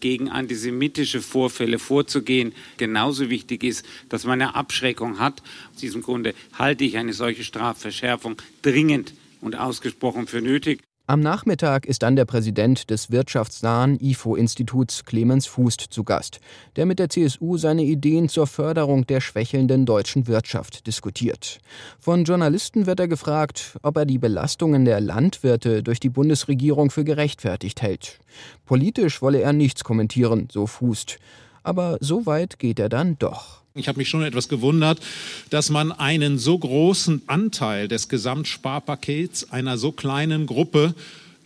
gegen 0.00 0.28
antisemitische 0.28 1.22
Vorfälle 1.22 1.78
vorzugehen, 1.78 2.52
genauso 2.76 3.30
wichtig 3.30 3.62
ist, 3.62 3.86
dass 4.08 4.24
man 4.24 4.42
eine 4.42 4.54
Abschreckung 4.56 5.20
hat. 5.20 5.42
Aus 5.72 5.80
diesem 5.80 6.02
Grunde 6.02 6.34
halte 6.54 6.84
ich 6.84 6.96
eine 6.98 7.12
solche 7.12 7.44
Strafverschärfung 7.44 8.42
dringend 8.62 9.14
und 9.40 9.56
ausgesprochen 9.56 10.26
für 10.26 10.42
nötig. 10.42 10.80
Am 11.08 11.18
Nachmittag 11.18 11.84
ist 11.84 12.04
dann 12.04 12.14
der 12.14 12.26
Präsident 12.26 12.88
des 12.88 13.10
wirtschaftsnahen 13.10 13.98
IFO-Instituts 13.98 15.04
Clemens 15.04 15.46
Fußt 15.46 15.80
zu 15.80 16.04
Gast, 16.04 16.38
der 16.76 16.86
mit 16.86 17.00
der 17.00 17.08
CSU 17.08 17.56
seine 17.56 17.82
Ideen 17.82 18.28
zur 18.28 18.46
Förderung 18.46 19.04
der 19.04 19.20
schwächelnden 19.20 19.84
deutschen 19.84 20.28
Wirtschaft 20.28 20.86
diskutiert. 20.86 21.58
Von 21.98 22.22
Journalisten 22.22 22.86
wird 22.86 23.00
er 23.00 23.08
gefragt, 23.08 23.76
ob 23.82 23.96
er 23.96 24.06
die 24.06 24.18
Belastungen 24.18 24.84
der 24.84 25.00
Landwirte 25.00 25.82
durch 25.82 25.98
die 25.98 26.08
Bundesregierung 26.08 26.90
für 26.90 27.02
gerechtfertigt 27.02 27.82
hält. 27.82 28.20
Politisch 28.64 29.20
wolle 29.22 29.40
er 29.40 29.52
nichts 29.52 29.82
kommentieren, 29.82 30.46
so 30.52 30.68
Fußt. 30.68 31.18
Aber 31.64 31.98
so 32.00 32.26
weit 32.26 32.60
geht 32.60 32.78
er 32.78 32.88
dann 32.88 33.18
doch. 33.18 33.61
Ich 33.74 33.88
habe 33.88 33.98
mich 33.98 34.08
schon 34.08 34.22
etwas 34.22 34.48
gewundert, 34.48 35.00
dass 35.48 35.70
man 35.70 35.92
einen 35.92 36.38
so 36.38 36.58
großen 36.58 37.22
Anteil 37.26 37.88
des 37.88 38.08
Gesamtsparpakets 38.08 39.50
einer 39.50 39.78
so 39.78 39.92
kleinen 39.92 40.46
Gruppe 40.46 40.94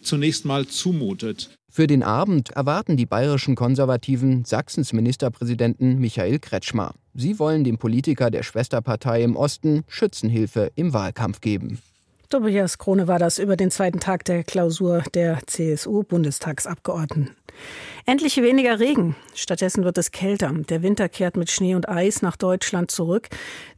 zunächst 0.02 0.44
mal 0.44 0.66
zumutet. 0.66 1.50
Für 1.70 1.86
den 1.86 2.02
Abend 2.02 2.50
erwarten 2.50 2.96
die 2.96 3.06
bayerischen 3.06 3.54
Konservativen 3.54 4.44
Sachsens 4.44 4.92
Ministerpräsidenten 4.92 5.98
Michael 6.00 6.38
Kretschmer. 6.38 6.94
Sie 7.14 7.38
wollen 7.38 7.64
dem 7.64 7.78
Politiker 7.78 8.30
der 8.30 8.42
Schwesterpartei 8.42 9.22
im 9.22 9.36
Osten 9.36 9.84
Schützenhilfe 9.86 10.72
im 10.74 10.92
Wahlkampf 10.92 11.40
geben. 11.40 11.78
Tobias 12.28 12.78
Krone 12.78 13.06
war 13.06 13.20
das 13.20 13.38
über 13.38 13.56
den 13.56 13.70
zweiten 13.70 14.00
Tag 14.00 14.24
der 14.24 14.42
Klausur 14.42 15.04
der 15.14 15.38
CSU-Bundestagsabgeordneten. 15.46 17.36
Endlich 18.08 18.36
weniger 18.36 18.78
Regen. 18.78 19.16
Stattdessen 19.34 19.82
wird 19.82 19.98
es 19.98 20.12
kälter. 20.12 20.52
Der 20.52 20.82
Winter 20.82 21.08
kehrt 21.08 21.36
mit 21.36 21.50
Schnee 21.50 21.74
und 21.74 21.88
Eis 21.88 22.22
nach 22.22 22.36
Deutschland 22.36 22.92
zurück. 22.92 23.28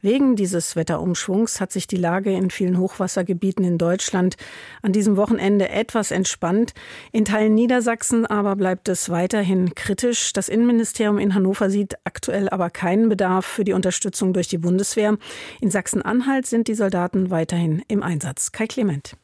Wegen 0.01 0.35
dieses 0.35 0.75
Wetterumschwungs 0.75 1.59
hat 1.59 1.71
sich 1.71 1.87
die 1.87 1.95
Lage 1.95 2.31
in 2.31 2.51
vielen 2.51 2.77
Hochwassergebieten 2.77 3.65
in 3.65 3.79
Deutschland 3.79 4.37
an 4.83 4.93
diesem 4.93 5.17
Wochenende 5.17 5.69
etwas 5.69 6.11
entspannt. 6.11 6.75
In 7.11 7.25
Teilen 7.25 7.55
Niedersachsen 7.55 8.27
aber 8.27 8.55
bleibt 8.55 8.87
es 8.87 9.09
weiterhin 9.09 9.73
kritisch. 9.73 10.31
Das 10.31 10.47
Innenministerium 10.47 11.17
in 11.17 11.33
Hannover 11.33 11.71
sieht 11.71 11.95
aktuell 12.03 12.49
aber 12.49 12.69
keinen 12.69 13.09
Bedarf 13.09 13.47
für 13.47 13.63
die 13.63 13.73
Unterstützung 13.73 14.33
durch 14.33 14.47
die 14.47 14.59
Bundeswehr. 14.59 15.17
In 15.59 15.71
Sachsen-Anhalt 15.71 16.45
sind 16.45 16.67
die 16.67 16.75
Soldaten 16.75 17.31
weiterhin 17.31 17.83
im 17.87 18.03
Einsatz. 18.03 18.51
Kai 18.51 18.67
Clement. 18.67 19.15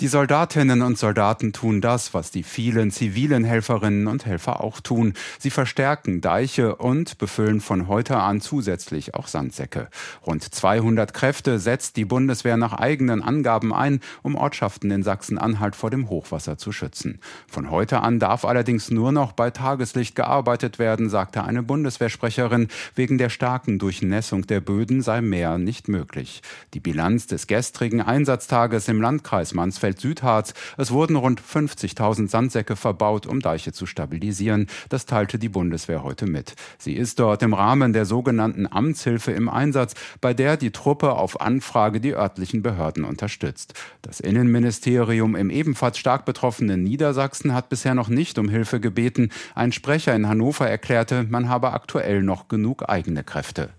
Die 0.00 0.08
Soldatinnen 0.08 0.82
und 0.82 0.98
Soldaten 0.98 1.54
tun 1.54 1.80
das, 1.80 2.12
was 2.12 2.30
die 2.30 2.42
vielen 2.42 2.90
zivilen 2.90 3.44
Helferinnen 3.44 4.08
und 4.08 4.26
Helfer 4.26 4.62
auch 4.62 4.80
tun. 4.80 5.14
Sie 5.38 5.48
verstärken 5.48 6.20
Deiche 6.20 6.76
und 6.76 7.16
befüllen 7.16 7.62
von 7.62 7.88
heute 7.88 8.18
an 8.18 8.42
zusätzlich 8.42 9.14
auch 9.14 9.26
Sandsäcke. 9.26 9.88
Rund 10.26 10.44
200 10.44 11.14
Kräfte 11.14 11.58
setzt 11.58 11.96
die 11.96 12.04
Bundeswehr 12.04 12.58
nach 12.58 12.74
eigenen 12.74 13.22
Angaben 13.22 13.72
ein, 13.72 14.00
um 14.20 14.34
Ortschaften 14.34 14.90
in 14.90 15.02
Sachsen-Anhalt 15.02 15.74
vor 15.74 15.88
dem 15.88 16.10
Hochwasser 16.10 16.58
zu 16.58 16.72
schützen. 16.72 17.18
Von 17.48 17.70
heute 17.70 18.00
an 18.00 18.18
darf 18.18 18.44
allerdings 18.44 18.90
nur 18.90 19.12
noch 19.12 19.32
bei 19.32 19.50
Tageslicht 19.50 20.14
gearbeitet 20.14 20.78
werden, 20.78 21.08
sagte 21.08 21.42
eine 21.42 21.62
Bundeswehrsprecherin. 21.62 22.68
Wegen 22.94 23.16
der 23.16 23.30
starken 23.30 23.78
Durchnässung 23.78 24.46
der 24.46 24.60
Böden 24.60 25.00
sei 25.00 25.22
mehr 25.22 25.56
nicht 25.56 25.88
möglich. 25.88 26.42
Die 26.74 26.80
Bilanz 26.80 27.28
des 27.28 27.46
gestrigen 27.46 28.02
Einsatztages 28.02 28.88
im 28.88 29.00
Landkreis 29.00 29.54
Mansfeld 29.54 29.85
Bielefeld-Südharz. 29.86 30.54
Es 30.76 30.90
wurden 30.90 31.16
rund 31.16 31.40
50.000 31.40 32.28
Sandsäcke 32.28 32.76
verbaut, 32.76 33.26
um 33.26 33.40
Deiche 33.40 33.72
zu 33.72 33.86
stabilisieren. 33.86 34.66
Das 34.88 35.06
teilte 35.06 35.38
die 35.38 35.48
Bundeswehr 35.48 36.02
heute 36.02 36.26
mit. 36.26 36.54
Sie 36.78 36.94
ist 36.94 37.18
dort 37.18 37.42
im 37.42 37.54
Rahmen 37.54 37.92
der 37.92 38.04
sogenannten 38.04 38.66
Amtshilfe 38.70 39.32
im 39.32 39.48
Einsatz, 39.48 39.94
bei 40.20 40.34
der 40.34 40.56
die 40.56 40.70
Truppe 40.70 41.12
auf 41.12 41.40
Anfrage 41.40 42.00
die 42.00 42.14
örtlichen 42.14 42.62
Behörden 42.62 43.04
unterstützt. 43.04 43.74
Das 44.02 44.20
Innenministerium 44.20 45.36
im 45.36 45.50
ebenfalls 45.50 45.98
stark 45.98 46.24
betroffenen 46.24 46.82
Niedersachsen 46.82 47.54
hat 47.54 47.68
bisher 47.68 47.94
noch 47.94 48.08
nicht 48.08 48.38
um 48.38 48.48
Hilfe 48.48 48.80
gebeten. 48.80 49.30
Ein 49.54 49.72
Sprecher 49.72 50.14
in 50.14 50.28
Hannover 50.28 50.68
erklärte, 50.68 51.24
man 51.28 51.48
habe 51.48 51.72
aktuell 51.72 52.22
noch 52.22 52.48
genug 52.48 52.88
eigene 52.88 53.24
Kräfte. 53.24 53.70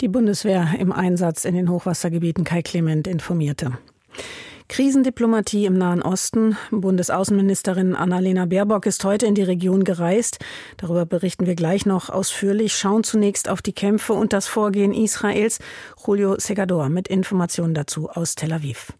Die 0.00 0.08
Bundeswehr 0.08 0.76
im 0.78 0.92
Einsatz 0.92 1.44
in 1.44 1.56
den 1.56 1.68
Hochwassergebieten 1.68 2.44
Kai 2.44 2.62
Clement 2.62 3.08
informierte. 3.08 3.78
Krisendiplomatie 4.68 5.64
im 5.64 5.78
Nahen 5.78 6.02
Osten. 6.02 6.56
Bundesaußenministerin 6.70 7.96
Annalena 7.96 8.44
Baerbock 8.44 8.86
ist 8.86 9.02
heute 9.02 9.26
in 9.26 9.34
die 9.34 9.42
Region 9.42 9.82
gereist. 9.82 10.38
Darüber 10.76 11.06
berichten 11.06 11.46
wir 11.46 11.54
gleich 11.54 11.86
noch 11.86 12.10
ausführlich. 12.10 12.74
Schauen 12.76 13.02
zunächst 13.02 13.48
auf 13.48 13.62
die 13.62 13.72
Kämpfe 13.72 14.12
und 14.12 14.32
das 14.32 14.46
Vorgehen 14.46 14.92
Israels. 14.92 15.58
Julio 16.06 16.38
Segador 16.38 16.90
mit 16.90 17.08
Informationen 17.08 17.74
dazu 17.74 18.10
aus 18.10 18.34
Tel 18.34 18.52
Aviv. 18.52 18.92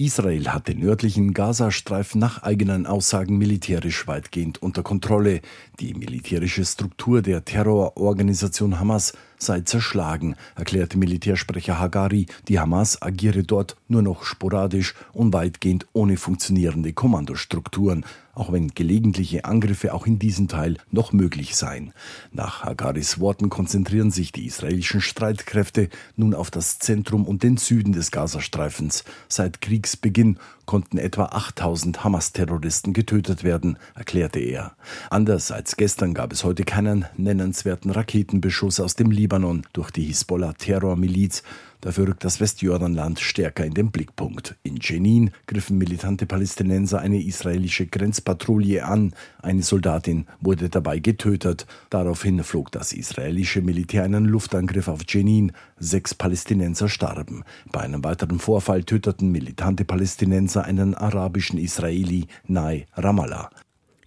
Israel 0.00 0.52
hat 0.52 0.68
den 0.68 0.78
nördlichen 0.78 1.34
Gazastreifen 1.34 2.20
nach 2.20 2.44
eigenen 2.44 2.86
Aussagen 2.86 3.36
militärisch 3.36 4.06
weitgehend 4.06 4.62
unter 4.62 4.84
Kontrolle. 4.84 5.40
Die 5.80 5.94
militärische 5.94 6.64
Struktur 6.64 7.20
der 7.20 7.44
Terrororganisation 7.44 8.78
Hamas 8.78 9.12
sei 9.38 9.60
zerschlagen, 9.60 10.36
erklärte 10.56 10.98
Militärsprecher 10.98 11.78
Hagari. 11.78 12.26
Die 12.48 12.58
Hamas 12.58 13.00
agiere 13.02 13.44
dort 13.44 13.76
nur 13.88 14.02
noch 14.02 14.24
sporadisch 14.24 14.94
und 15.12 15.32
weitgehend 15.32 15.86
ohne 15.92 16.16
funktionierende 16.16 16.92
Kommandostrukturen, 16.92 18.04
auch 18.38 18.52
wenn 18.52 18.68
gelegentliche 18.68 19.44
Angriffe 19.44 19.92
auch 19.92 20.06
in 20.06 20.18
diesem 20.18 20.48
Teil 20.48 20.76
noch 20.92 21.12
möglich 21.12 21.56
seien. 21.56 21.92
Nach 22.32 22.62
Hagaris 22.62 23.18
Worten 23.18 23.48
konzentrieren 23.48 24.10
sich 24.10 24.30
die 24.30 24.46
israelischen 24.46 25.00
Streitkräfte 25.00 25.88
nun 26.16 26.34
auf 26.34 26.50
das 26.50 26.78
Zentrum 26.78 27.26
und 27.26 27.42
den 27.42 27.56
Süden 27.56 27.92
des 27.92 28.10
Gazastreifens. 28.10 29.04
Seit 29.28 29.60
Kriegsbeginn 29.60 30.38
konnten 30.66 30.98
etwa 30.98 31.24
8000 31.24 32.04
Hamas-Terroristen 32.04 32.92
getötet 32.92 33.42
werden, 33.42 33.78
erklärte 33.94 34.38
er. 34.38 34.76
Anders 35.10 35.50
als 35.50 35.76
gestern 35.76 36.14
gab 36.14 36.32
es 36.32 36.44
heute 36.44 36.64
keinen 36.64 37.06
nennenswerten 37.16 37.90
Raketenbeschuss 37.90 38.78
aus 38.78 38.94
dem 38.94 39.10
Libanon 39.10 39.27
Libanon 39.28 39.62
durch 39.74 39.90
die 39.90 40.04
Hisbollah-Terrormiliz. 40.04 41.42
Dafür 41.82 42.08
rückt 42.08 42.24
das 42.24 42.40
Westjordanland 42.40 43.20
stärker 43.20 43.64
in 43.64 43.74
den 43.74 43.90
Blickpunkt. 43.90 44.56
In 44.62 44.78
Jenin 44.80 45.32
griffen 45.46 45.76
militante 45.76 46.24
Palästinenser 46.24 47.00
eine 47.00 47.22
israelische 47.22 47.86
Grenzpatrouille 47.86 48.86
an. 48.86 49.12
Eine 49.42 49.62
Soldatin 49.62 50.26
wurde 50.40 50.70
dabei 50.70 50.98
getötet. 50.98 51.66
Daraufhin 51.90 52.42
flog 52.42 52.72
das 52.72 52.94
israelische 52.94 53.60
Militär 53.60 54.02
einen 54.02 54.24
Luftangriff 54.24 54.88
auf 54.88 55.02
Jenin. 55.06 55.52
Sechs 55.78 56.14
Palästinenser 56.14 56.88
starben. 56.88 57.44
Bei 57.70 57.80
einem 57.80 58.02
weiteren 58.02 58.38
Vorfall 58.38 58.82
töteten 58.82 59.30
militante 59.30 59.84
Palästinenser 59.84 60.64
einen 60.64 60.94
arabischen 60.94 61.58
Israeli 61.58 62.28
nahe 62.46 62.86
Ramallah. 62.96 63.50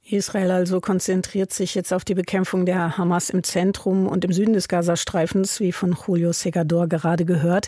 Israel 0.09 0.49
also 0.49 0.81
konzentriert 0.81 1.53
sich 1.53 1.75
jetzt 1.75 1.93
auf 1.93 2.03
die 2.03 2.15
Bekämpfung 2.15 2.65
der 2.65 2.97
Hamas 2.97 3.29
im 3.29 3.43
Zentrum 3.43 4.07
und 4.07 4.25
im 4.25 4.33
Süden 4.33 4.53
des 4.53 4.67
Gazastreifens, 4.67 5.59
wie 5.59 5.71
von 5.71 5.95
Julio 6.07 6.33
Segador 6.33 6.87
gerade 6.87 7.23
gehört. 7.23 7.67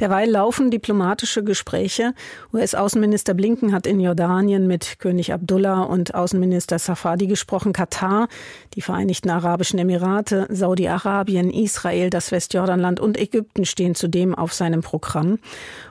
Derweil 0.00 0.30
laufen 0.30 0.70
diplomatische 0.70 1.44
Gespräche. 1.44 2.14
US-Außenminister 2.52 3.34
Blinken 3.34 3.72
hat 3.72 3.86
in 3.86 4.00
Jordanien 4.00 4.66
mit 4.66 4.98
König 5.00 5.34
Abdullah 5.34 5.82
und 5.82 6.14
Außenminister 6.14 6.78
Safadi 6.78 7.26
gesprochen. 7.26 7.74
Katar, 7.74 8.28
die 8.74 8.80
Vereinigten 8.80 9.28
Arabischen 9.28 9.78
Emirate, 9.78 10.46
Saudi-Arabien, 10.48 11.50
Israel, 11.50 12.08
das 12.08 12.32
Westjordanland 12.32 13.00
und 13.00 13.18
Ägypten 13.18 13.66
stehen 13.66 13.94
zudem 13.94 14.34
auf 14.34 14.54
seinem 14.54 14.80
Programm. 14.80 15.38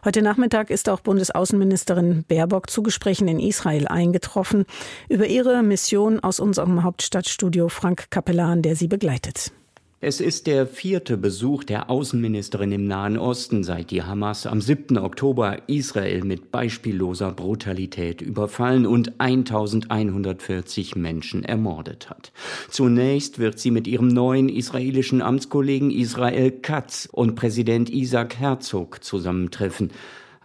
Heute 0.03 0.23
Nachmittag 0.23 0.71
ist 0.71 0.89
auch 0.89 1.01
Bundesaußenministerin 1.01 2.25
Baerbock 2.27 2.71
zu 2.71 2.81
Gesprächen 2.81 3.27
in 3.27 3.39
Israel 3.39 3.87
eingetroffen. 3.87 4.65
Über 5.09 5.27
ihre 5.27 5.61
Mission 5.75 6.21
aus 6.21 6.39
unserem 6.39 6.83
Hauptstadtstudio 6.83 7.67
Frank 7.67 8.09
Kapellan, 8.09 8.61
der 8.61 8.77
sie 8.77 8.87
begleitet. 8.87 9.51
Es 9.99 10.21
ist 10.21 10.47
der 10.47 10.67
vierte 10.67 11.17
Besuch 11.17 11.65
der 11.65 11.89
Außenministerin 11.89 12.71
im 12.71 12.87
Nahen 12.87 13.17
Osten, 13.17 13.65
seit 13.65 13.91
die 13.91 14.01
Hamas 14.01 14.47
am 14.47 14.61
7. 14.61 14.97
Oktober 14.97 15.67
Israel 15.67 16.23
mit 16.23 16.49
beispielloser 16.49 17.33
Brutalität 17.33 18.21
überfallen 18.21 18.85
und 18.85 19.19
1140 19.19 20.95
Menschen 20.95 21.43
ermordet 21.43 22.09
hat. 22.09 22.31
Zunächst 22.69 23.37
wird 23.37 23.59
sie 23.59 23.71
mit 23.71 23.85
ihrem 23.85 24.07
neuen 24.07 24.47
israelischen 24.47 25.21
Amtskollegen 25.21 25.91
Israel 25.91 26.51
Katz 26.51 27.09
und 27.11 27.35
Präsident 27.35 27.89
Isaac 27.89 28.37
Herzog 28.37 29.03
zusammentreffen. 29.03 29.91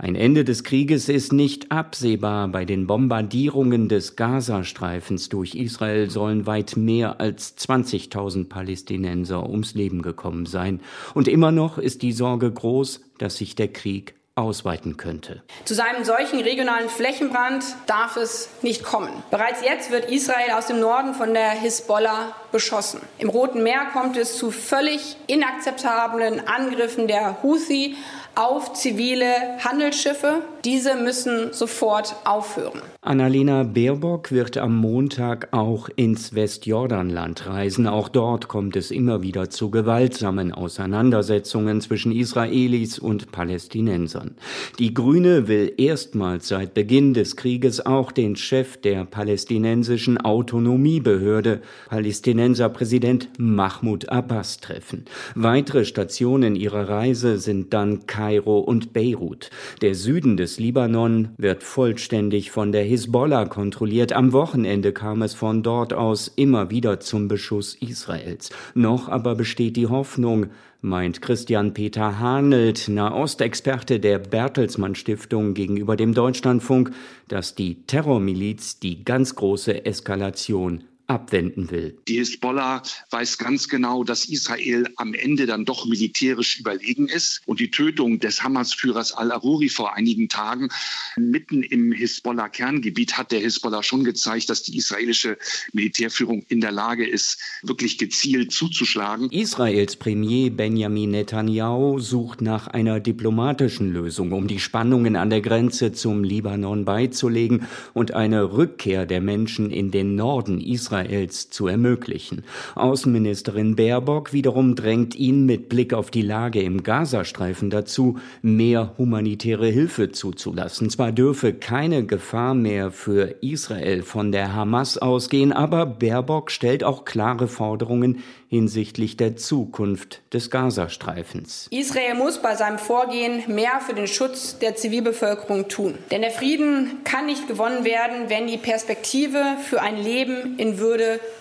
Ein 0.03 0.15
Ende 0.15 0.45
des 0.45 0.65
Krieges 0.65 1.11
ist 1.11 1.31
nicht 1.31 1.71
absehbar. 1.71 2.49
Bei 2.49 2.65
den 2.65 2.87
Bombardierungen 2.87 3.91
des 3.91 4.17
Gazastreifens 4.17 5.29
durch 5.29 5.55
Israel 5.55 6.09
sollen 6.09 6.47
weit 6.47 6.79
mehr 6.79 7.21
als 7.21 7.55
20.000 7.59 8.49
Palästinenser 8.49 9.47
ums 9.47 9.75
Leben 9.75 10.01
gekommen 10.01 10.47
sein. 10.47 10.81
Und 11.13 11.29
immer 11.29 11.53
noch 11.53 11.77
ist 11.77 12.01
die 12.01 12.13
Sorge 12.13 12.51
groß, 12.51 13.03
dass 13.19 13.37
sich 13.37 13.57
der 13.57 13.69
Krieg 13.69 14.15
ausweiten 14.37 14.97
könnte. 14.97 15.43
Zu 15.67 15.75
seinem 15.75 16.03
solchen 16.05 16.41
regionalen 16.41 16.89
Flächenbrand 16.89 17.63
darf 17.87 18.17
es 18.17 18.49
nicht 18.63 18.83
kommen. 18.83 19.11
Bereits 19.31 19.63
jetzt 19.63 19.91
wird 19.91 20.11
Israel 20.11 20.53
aus 20.53 20.67
dem 20.67 20.81
Norden 20.81 21.13
von 21.13 21.35
der 21.35 21.51
Hisbollah 21.51 22.35
beschossen. 22.53 23.01
Im 23.19 23.29
Roten 23.29 23.63
Meer 23.63 23.89
kommt 23.93 24.17
es 24.17 24.39
zu 24.39 24.51
völlig 24.51 25.19
inakzeptablen 25.27 26.49
Angriffen 26.49 27.07
der 27.07 27.43
Houthi 27.43 27.97
auf 28.35 28.73
zivile 28.75 29.59
Handelsschiffe. 29.65 30.43
Diese 30.65 30.95
müssen 30.95 31.53
sofort 31.53 32.15
aufhören. 32.25 32.81
Annalena 33.03 33.63
Baerbock 33.63 34.31
wird 34.31 34.59
am 34.59 34.77
Montag 34.77 35.49
auch 35.53 35.89
ins 35.97 36.35
Westjordanland 36.35 37.47
reisen. 37.47 37.87
Auch 37.87 38.11
dort 38.11 38.49
kommt 38.49 38.77
es 38.77 38.91
immer 38.91 39.23
wieder 39.23 39.49
zu 39.49 39.71
gewaltsamen 39.71 40.53
Auseinandersetzungen 40.53 41.81
zwischen 41.81 42.13
Israelis 42.13 42.99
und 42.99 43.33
Palästinensern. 43.33 44.37
Die 44.79 44.93
Grüne 44.93 45.49
will 45.49 45.73
erstmals 45.79 46.49
seit 46.49 46.75
Beginn 46.75 47.15
des 47.15 47.37
Krieges 47.37 47.85
auch 47.87 48.13
den 48.13 48.37
Chef 48.37 48.77
der 48.77 49.07
palästinensischen 49.07 50.19
Autonomiebehörde, 50.19 51.63
Palästinenserpräsident 51.89 53.31
Mahmoud 53.39 54.11
Abbas, 54.11 54.59
treffen. 54.59 55.07
Weitere 55.35 55.87
Stationen 55.87 56.55
ihrer 56.55 56.89
Reise 56.89 57.39
sind 57.39 57.73
dann 57.73 58.07
Kairo 58.21 58.59
und 58.59 58.93
Beirut. 58.93 59.49
Der 59.81 59.95
Süden 59.95 60.37
des 60.37 60.59
Libanon 60.59 61.31
wird 61.39 61.63
vollständig 61.63 62.51
von 62.51 62.71
der 62.71 62.85
Hisbollah 62.85 63.47
kontrolliert. 63.47 64.13
Am 64.13 64.35
Wochenende 64.35 64.93
kam 64.93 65.23
es 65.23 65.33
von 65.33 65.63
dort 65.63 65.95
aus 65.95 66.31
immer 66.37 66.69
wieder 66.69 67.01
zum 67.01 67.29
Beschuss 67.29 67.75
Israels. 67.77 68.51
Noch 68.75 69.09
aber 69.09 69.37
besteht 69.37 69.79
die 69.79 69.87
Hoffnung, 69.87 70.49
meint 70.83 71.23
Christian 71.23 71.73
Peter 71.73 72.21
Hanelt, 72.21 72.89
Nahostexperte 72.91 74.01
der 74.01 74.19
Bertelsmann 74.19 74.97
Stiftung 74.97 75.55
gegenüber 75.55 75.97
dem 75.97 76.13
Deutschlandfunk, 76.13 76.91
dass 77.27 77.55
die 77.55 77.87
Terrormiliz 77.87 78.81
die 78.81 79.03
ganz 79.03 79.35
große 79.35 79.87
Eskalation 79.87 80.85
abwenden 81.11 81.71
will. 81.71 81.99
Die 82.07 82.19
Hisbollah 82.19 82.83
weiß 83.11 83.37
ganz 83.39 83.69
genau, 83.69 84.05
dass 84.05 84.27
Israel 84.27 84.87
am 84.97 85.13
Ende 85.13 85.47
dann 85.47 85.65
doch 85.65 85.85
militärisch 85.85 86.61
überlegen 86.61 87.09
ist. 87.09 87.43
Und 87.47 87.59
die 87.59 87.71
Tötung 87.71 88.21
des 88.21 88.43
Hamas-Führers 88.43 89.13
al-Aruri 89.13 89.69
vor 89.69 89.95
einigen 89.95 90.29
Tagen 90.29 90.69
mitten 91.17 91.65
im 91.65 91.91
Hisbollah-Kerngebiet 91.91 93.19
hat 93.19 93.33
der 93.33 93.41
Hisbollah 93.41 93.83
schon 93.83 94.05
gezeigt, 94.05 94.51
dass 94.51 94.63
die 94.63 94.77
israelische 94.77 95.37
Militärführung 95.73 96.45
in 96.49 96.61
der 96.61 96.71
Lage 96.71 97.07
ist, 97.07 97.39
wirklich 97.63 97.99
gezielt 97.99 98.53
zuzuschlagen. 98.53 99.31
Israels 99.31 99.97
Premier 99.97 100.51
Benjamin 100.51 101.11
Netanyahu 101.11 101.99
sucht 101.99 102.41
nach 102.41 102.69
einer 102.69 103.01
diplomatischen 103.01 103.93
Lösung, 103.93 104.31
um 104.31 104.47
die 104.47 104.61
Spannungen 104.61 105.17
an 105.17 105.31
der 105.31 105.41
Grenze 105.41 105.91
zum 105.91 106.23
Libanon 106.23 106.85
beizulegen 106.85 107.67
und 107.95 108.15
eine 108.15 108.53
Rückkehr 108.53 109.07
der 109.07 109.21
Menschen 109.21 109.71
in 109.71 109.91
den 109.91 110.15
Norden 110.15 110.61
Israels 110.61 111.00
Israels 111.05 111.51
zu 111.51 111.67
ermöglichen. 111.67 112.45
Außenministerin 112.75 113.77
Baerbock 113.77 114.33
wiederum 114.33 114.75
drängt 114.75 115.15
ihn 115.15 115.47
mit 115.47 115.69
Blick 115.69 115.95
auf 115.95 116.11
die 116.11 116.23
Lage 116.23 116.61
im 116.63 116.83
Gazastreifen 116.83 117.71
dazu, 117.71 118.19
mehr 118.43 118.95
humanitäre 118.99 119.67
Hilfe 119.67 120.11
zuzulassen. 120.13 120.91
Zwar 120.91 121.13
dürfe 121.13 121.53
keine 121.53 122.05
Gefahr 122.05 122.55
mehr 122.55 122.91
für 122.91 123.37
Israel 123.43 124.03
von 124.03 124.33
der 124.33 124.55
Hamas 124.55 124.99
ausgehen, 124.99 125.53
aber 125.53 125.87
Baerbock 125.87 126.51
stellt 126.51 126.85
auch 126.85 127.05
klare 127.05 127.49
Forderungen 127.49 128.23
hinsichtlich 128.51 129.17
der 129.17 129.37
Zukunft 129.37 130.23
des 130.35 130.51
Gazastreifens. 130.51 131.69
Israel 131.71 132.15
muss 132.17 132.43
bei 132.43 132.57
seinem 132.57 132.79
Vorgehen 132.79 133.43
mehr 133.47 133.81
für 133.81 133.95
den 133.95 134.09
Schutz 134.09 134.59
der 134.59 134.75
Zivilbevölkerung 134.75 135.69
tun. 135.69 135.95
Denn 136.11 136.23
der 136.23 136.33
Frieden 136.33 137.05
kann 137.05 137.27
nicht 137.27 137.47
gewonnen 137.47 137.85
werden, 137.85 138.29
wenn 138.29 138.49
die 138.49 138.57
Perspektive 138.57 139.57
für 139.63 139.81
ein 139.81 139.97
Leben 139.97 140.59
in 140.59 140.79
Würde 140.79 140.90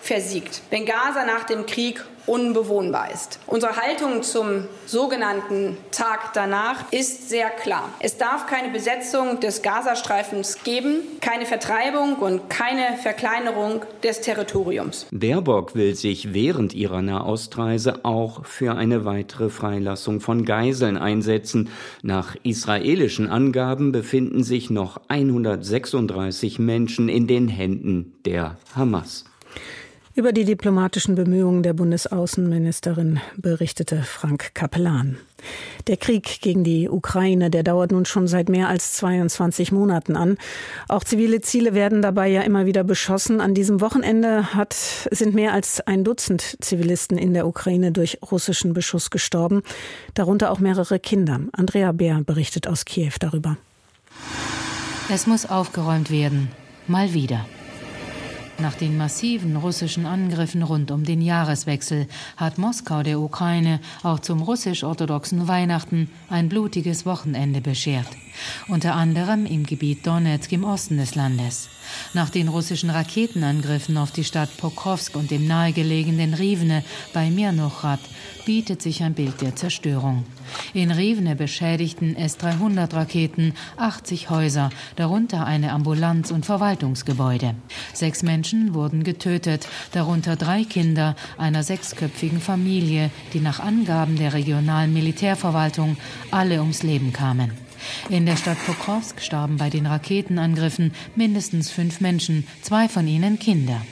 versiegt. 0.02 0.62
Wenn 0.70 0.86
Gaza 0.86 1.24
nach 1.24 1.44
dem 1.44 1.66
Krieg 1.66 2.04
unbewohnbar 2.26 3.10
ist. 3.12 3.40
Unsere 3.46 3.76
Haltung 3.76 4.22
zum 4.22 4.66
sogenannten 4.86 5.76
Tag 5.90 6.32
danach 6.34 6.90
ist 6.92 7.28
sehr 7.28 7.50
klar. 7.50 7.88
Es 7.98 8.18
darf 8.18 8.46
keine 8.46 8.70
Besetzung 8.70 9.40
des 9.40 9.62
Gazastreifens 9.62 10.62
geben, 10.62 11.00
keine 11.20 11.46
Vertreibung 11.46 12.16
und 12.16 12.48
keine 12.48 12.96
Verkleinerung 13.02 13.84
des 14.04 14.20
Territoriums. 14.20 15.06
Baerbock 15.10 15.74
will 15.74 15.94
sich 15.94 16.32
während 16.32 16.74
ihrer 16.74 17.02
Nahostreise 17.02 18.04
auch 18.04 18.44
für 18.44 18.76
eine 18.76 19.04
weitere 19.04 19.48
Freilassung 19.48 20.20
von 20.20 20.44
Geiseln 20.44 20.96
einsetzen. 20.96 21.70
Nach 22.02 22.36
israelischen 22.44 23.28
Angaben 23.28 23.90
befinden 23.90 24.44
sich 24.44 24.70
noch 24.70 25.00
136 25.08 26.60
Menschen 26.60 27.08
in 27.08 27.26
den 27.26 27.48
Händen 27.48 28.12
der 28.24 28.56
Hamas. 28.76 29.24
Über 30.12 30.32
die 30.32 30.44
diplomatischen 30.44 31.14
Bemühungen 31.14 31.62
der 31.62 31.72
Bundesaußenministerin 31.72 33.20
berichtete 33.36 34.02
Frank 34.02 34.54
Kapellan. 34.54 35.18
Der 35.86 35.96
Krieg 35.96 36.40
gegen 36.40 36.64
die 36.64 36.88
Ukraine, 36.88 37.48
der 37.48 37.62
dauert 37.62 37.92
nun 37.92 38.04
schon 38.04 38.26
seit 38.26 38.48
mehr 38.48 38.68
als 38.68 38.94
22 38.94 39.70
Monaten 39.70 40.16
an. 40.16 40.36
Auch 40.88 41.04
zivile 41.04 41.40
Ziele 41.40 41.74
werden 41.74 42.02
dabei 42.02 42.28
ja 42.28 42.42
immer 42.42 42.66
wieder 42.66 42.82
beschossen. 42.82 43.40
An 43.40 43.54
diesem 43.54 43.80
Wochenende 43.80 44.52
hat, 44.52 44.74
sind 45.10 45.34
mehr 45.34 45.52
als 45.52 45.80
ein 45.80 46.02
Dutzend 46.02 46.56
Zivilisten 46.60 47.16
in 47.16 47.32
der 47.32 47.46
Ukraine 47.46 47.92
durch 47.92 48.18
russischen 48.30 48.74
Beschuss 48.74 49.10
gestorben, 49.10 49.62
darunter 50.14 50.50
auch 50.50 50.58
mehrere 50.58 50.98
Kinder. 50.98 51.40
Andrea 51.52 51.92
Bär 51.92 52.20
berichtet 52.26 52.66
aus 52.66 52.84
Kiew 52.84 53.12
darüber. 53.20 53.56
Es 55.08 55.28
muss 55.28 55.46
aufgeräumt 55.46 56.10
werden. 56.10 56.50
Mal 56.88 57.14
wieder. 57.14 57.46
Nach 58.60 58.74
den 58.74 58.98
massiven 58.98 59.56
russischen 59.56 60.04
Angriffen 60.04 60.62
rund 60.62 60.90
um 60.90 61.04
den 61.04 61.22
Jahreswechsel 61.22 62.06
hat 62.36 62.58
Moskau 62.58 63.02
der 63.02 63.18
Ukraine 63.18 63.80
auch 64.02 64.18
zum 64.18 64.42
russisch-orthodoxen 64.42 65.48
Weihnachten 65.48 66.10
ein 66.28 66.50
blutiges 66.50 67.06
Wochenende 67.06 67.62
beschert. 67.62 68.08
unter 68.68 68.94
anderem 68.94 69.46
im 69.46 69.64
Gebiet 69.64 70.06
Donetsk 70.06 70.52
im 70.52 70.64
Osten 70.64 70.98
des 70.98 71.14
Landes. 71.14 71.68
Nach 72.14 72.30
den 72.30 72.48
russischen 72.48 72.90
Raketenangriffen 72.90 73.96
auf 73.96 74.12
die 74.12 74.24
Stadt 74.24 74.56
Pokrovsk 74.56 75.16
und 75.16 75.30
dem 75.30 75.46
nahegelegenen 75.46 76.34
Rivne 76.34 76.84
bei 77.12 77.30
Mirnochrad 77.30 78.00
bietet 78.44 78.82
sich 78.82 79.02
ein 79.02 79.14
Bild 79.14 79.40
der 79.40 79.56
Zerstörung. 79.56 80.24
In 80.74 80.90
Rivne 80.90 81.36
beschädigten 81.36 82.16
S-300-Raketen 82.16 83.54
80 83.76 84.30
Häuser, 84.30 84.70
darunter 84.96 85.46
eine 85.46 85.72
Ambulanz 85.72 86.30
und 86.30 86.46
Verwaltungsgebäude. 86.46 87.54
Sechs 87.92 88.22
Menschen 88.22 88.74
wurden 88.74 89.04
getötet, 89.04 89.66
darunter 89.92 90.36
drei 90.36 90.64
Kinder 90.64 91.16
einer 91.38 91.62
sechsköpfigen 91.62 92.40
Familie, 92.40 93.10
die 93.32 93.40
nach 93.40 93.60
Angaben 93.60 94.16
der 94.16 94.34
regionalen 94.34 94.92
Militärverwaltung 94.92 95.96
alle 96.30 96.60
ums 96.60 96.82
Leben 96.82 97.12
kamen. 97.12 97.52
In 98.08 98.26
der 98.26 98.36
Stadt 98.36 98.58
Pokrovsk 98.66 99.20
starben 99.20 99.56
bei 99.56 99.70
den 99.70 99.86
Raketenangriffen 99.86 100.92
mindestens 101.16 101.70
fünf 101.70 102.00
Menschen, 102.00 102.46
zwei 102.62 102.88
von 102.88 103.06
ihnen 103.06 103.38
Kinder. 103.38 103.82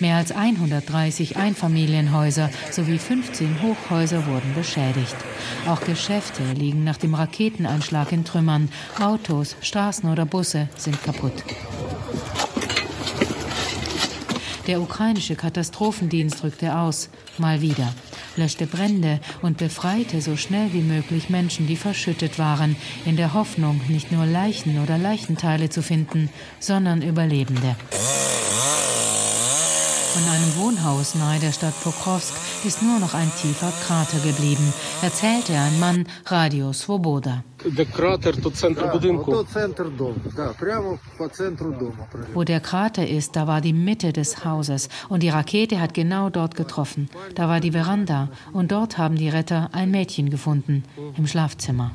Mehr 0.00 0.16
als 0.16 0.32
130 0.32 1.36
Einfamilienhäuser 1.36 2.50
sowie 2.70 2.98
15 2.98 3.62
Hochhäuser 3.62 4.26
wurden 4.26 4.54
beschädigt. 4.54 5.16
Auch 5.66 5.80
Geschäfte 5.80 6.42
liegen 6.54 6.84
nach 6.84 6.96
dem 6.96 7.14
Raketeneinschlag 7.14 8.12
in 8.12 8.24
Trümmern. 8.24 8.68
Autos, 9.00 9.56
Straßen 9.60 10.10
oder 10.10 10.26
Busse 10.26 10.68
sind 10.76 11.02
kaputt. 11.02 11.44
Der 14.66 14.82
ukrainische 14.82 15.34
Katastrophendienst 15.34 16.44
rückte 16.44 16.76
aus, 16.76 17.08
mal 17.38 17.62
wieder, 17.62 17.94
löschte 18.38 18.66
Brände 18.66 19.20
und 19.42 19.58
befreite 19.58 20.22
so 20.22 20.36
schnell 20.36 20.72
wie 20.72 20.80
möglich 20.80 21.28
Menschen, 21.28 21.66
die 21.66 21.76
verschüttet 21.76 22.38
waren, 22.38 22.76
in 23.04 23.16
der 23.16 23.34
Hoffnung, 23.34 23.80
nicht 23.88 24.12
nur 24.12 24.24
Leichen 24.24 24.82
oder 24.82 24.96
Leichenteile 24.96 25.68
zu 25.68 25.82
finden, 25.82 26.30
sondern 26.60 27.02
Überlebende. 27.02 27.76
Von 30.14 30.22
einem 30.26 30.56
Wohnhaus 30.56 31.14
nahe 31.14 31.38
der 31.38 31.52
Stadt 31.52 31.74
Pokrovsk 31.82 32.34
ist 32.64 32.82
nur 32.82 32.98
noch 32.98 33.12
ein 33.12 33.30
tiefer 33.42 33.70
Krater 33.86 34.18
geblieben, 34.20 34.72
erzählte 35.02 35.52
ein 35.52 35.78
Mann 35.78 36.06
Radio 36.24 36.72
Svoboda. 36.72 37.44
Wo 42.34 42.44
der 42.44 42.60
Krater 42.60 43.06
ist, 43.06 43.36
da 43.36 43.46
war 43.46 43.60
die 43.60 43.72
Mitte 43.72 44.12
des 44.12 44.44
Hauses 44.44 44.88
und 45.10 45.22
die 45.22 45.28
Rakete 45.28 45.78
hat 45.80 45.92
genau 45.92 46.30
dort 46.30 46.54
getroffen. 46.54 47.10
Da 47.34 47.48
war 47.48 47.60
die 47.60 47.72
Veranda 47.72 48.28
und 48.52 48.72
dort 48.72 48.96
haben 48.96 49.16
die 49.16 49.28
Retter 49.28 49.68
ein 49.72 49.90
Mädchen 49.90 50.30
gefunden 50.30 50.84
im 51.18 51.26
Schlafzimmer. 51.26 51.92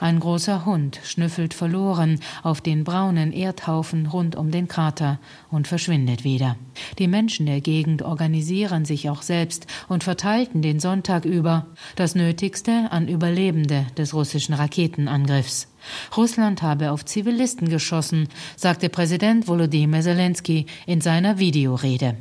Ein 0.00 0.20
großer 0.20 0.64
Hund 0.64 1.00
schnüffelt 1.04 1.54
verloren 1.54 2.20
auf 2.42 2.60
den 2.60 2.84
braunen 2.84 3.32
Erdhaufen 3.32 4.06
rund 4.06 4.36
um 4.36 4.50
den 4.50 4.68
Krater 4.68 5.18
und 5.50 5.68
verschwindet 5.68 6.24
wieder. 6.24 6.56
Die 6.98 7.08
Menschen 7.08 7.46
der 7.46 7.60
Gegend 7.60 8.02
organisieren 8.02 8.84
sich 8.84 9.08
auch 9.08 9.22
selbst 9.22 9.66
und 9.88 10.04
verteilten 10.04 10.62
den 10.62 10.80
Sonntag 10.80 11.24
über 11.24 11.66
das 11.96 12.14
Nötigste 12.14 12.88
an 12.90 13.08
Überlebende 13.08 13.86
des 13.96 14.14
russischen 14.14 14.54
Raketenangriffs. 14.54 15.68
Russland 16.16 16.62
habe 16.62 16.90
auf 16.90 17.04
Zivilisten 17.04 17.68
geschossen, 17.68 18.28
sagte 18.56 18.88
Präsident 18.88 19.48
Volodymyr 19.48 20.02
Zelensky 20.02 20.66
in 20.86 21.00
seiner 21.00 21.38
Videorede. 21.38 22.16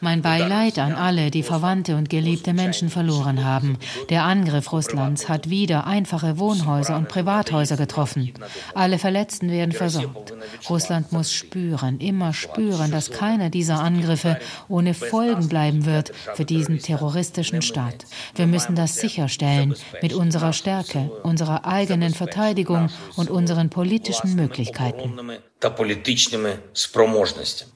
Mein 0.00 0.22
Beileid 0.22 0.78
an 0.78 0.92
alle, 0.92 1.30
die 1.30 1.42
Verwandte 1.42 1.96
und 1.96 2.08
geliebte 2.08 2.52
Menschen 2.52 2.88
verloren 2.88 3.44
haben. 3.44 3.78
Der 4.10 4.24
Angriff 4.24 4.72
Russlands 4.72 5.28
hat 5.28 5.50
wieder 5.50 5.86
einfache 5.86 6.38
Wohnhäuser 6.38 6.96
und 6.96 7.08
Privathäuser 7.08 7.76
getroffen. 7.76 8.32
Alle 8.74 8.98
Verletzten 8.98 9.50
werden 9.50 9.72
versorgt. 9.72 10.34
Russland 10.70 11.12
muss 11.12 11.32
spüren, 11.32 11.98
immer 11.98 12.32
spüren, 12.32 12.90
dass 12.90 13.10
keiner 13.10 13.50
dieser 13.50 13.80
Angriffe 13.80 14.38
ohne 14.68 14.94
Folgen 14.94 15.48
bleiben 15.48 15.84
wird 15.84 16.12
für 16.34 16.44
diesen 16.44 16.78
terroristischen 16.78 17.62
Staat. 17.62 18.06
Wir 18.36 18.46
müssen 18.46 18.76
das 18.76 18.96
sicherstellen 18.96 19.74
mit 20.00 20.12
unserer 20.12 20.52
Stärke, 20.52 21.10
unserer 21.22 21.66
eigenen 21.66 22.14
Verteidigung 22.14 22.88
und 23.16 23.30
unseren 23.30 23.68
politischen 23.68 24.36
Möglichkeiten. 24.36 25.12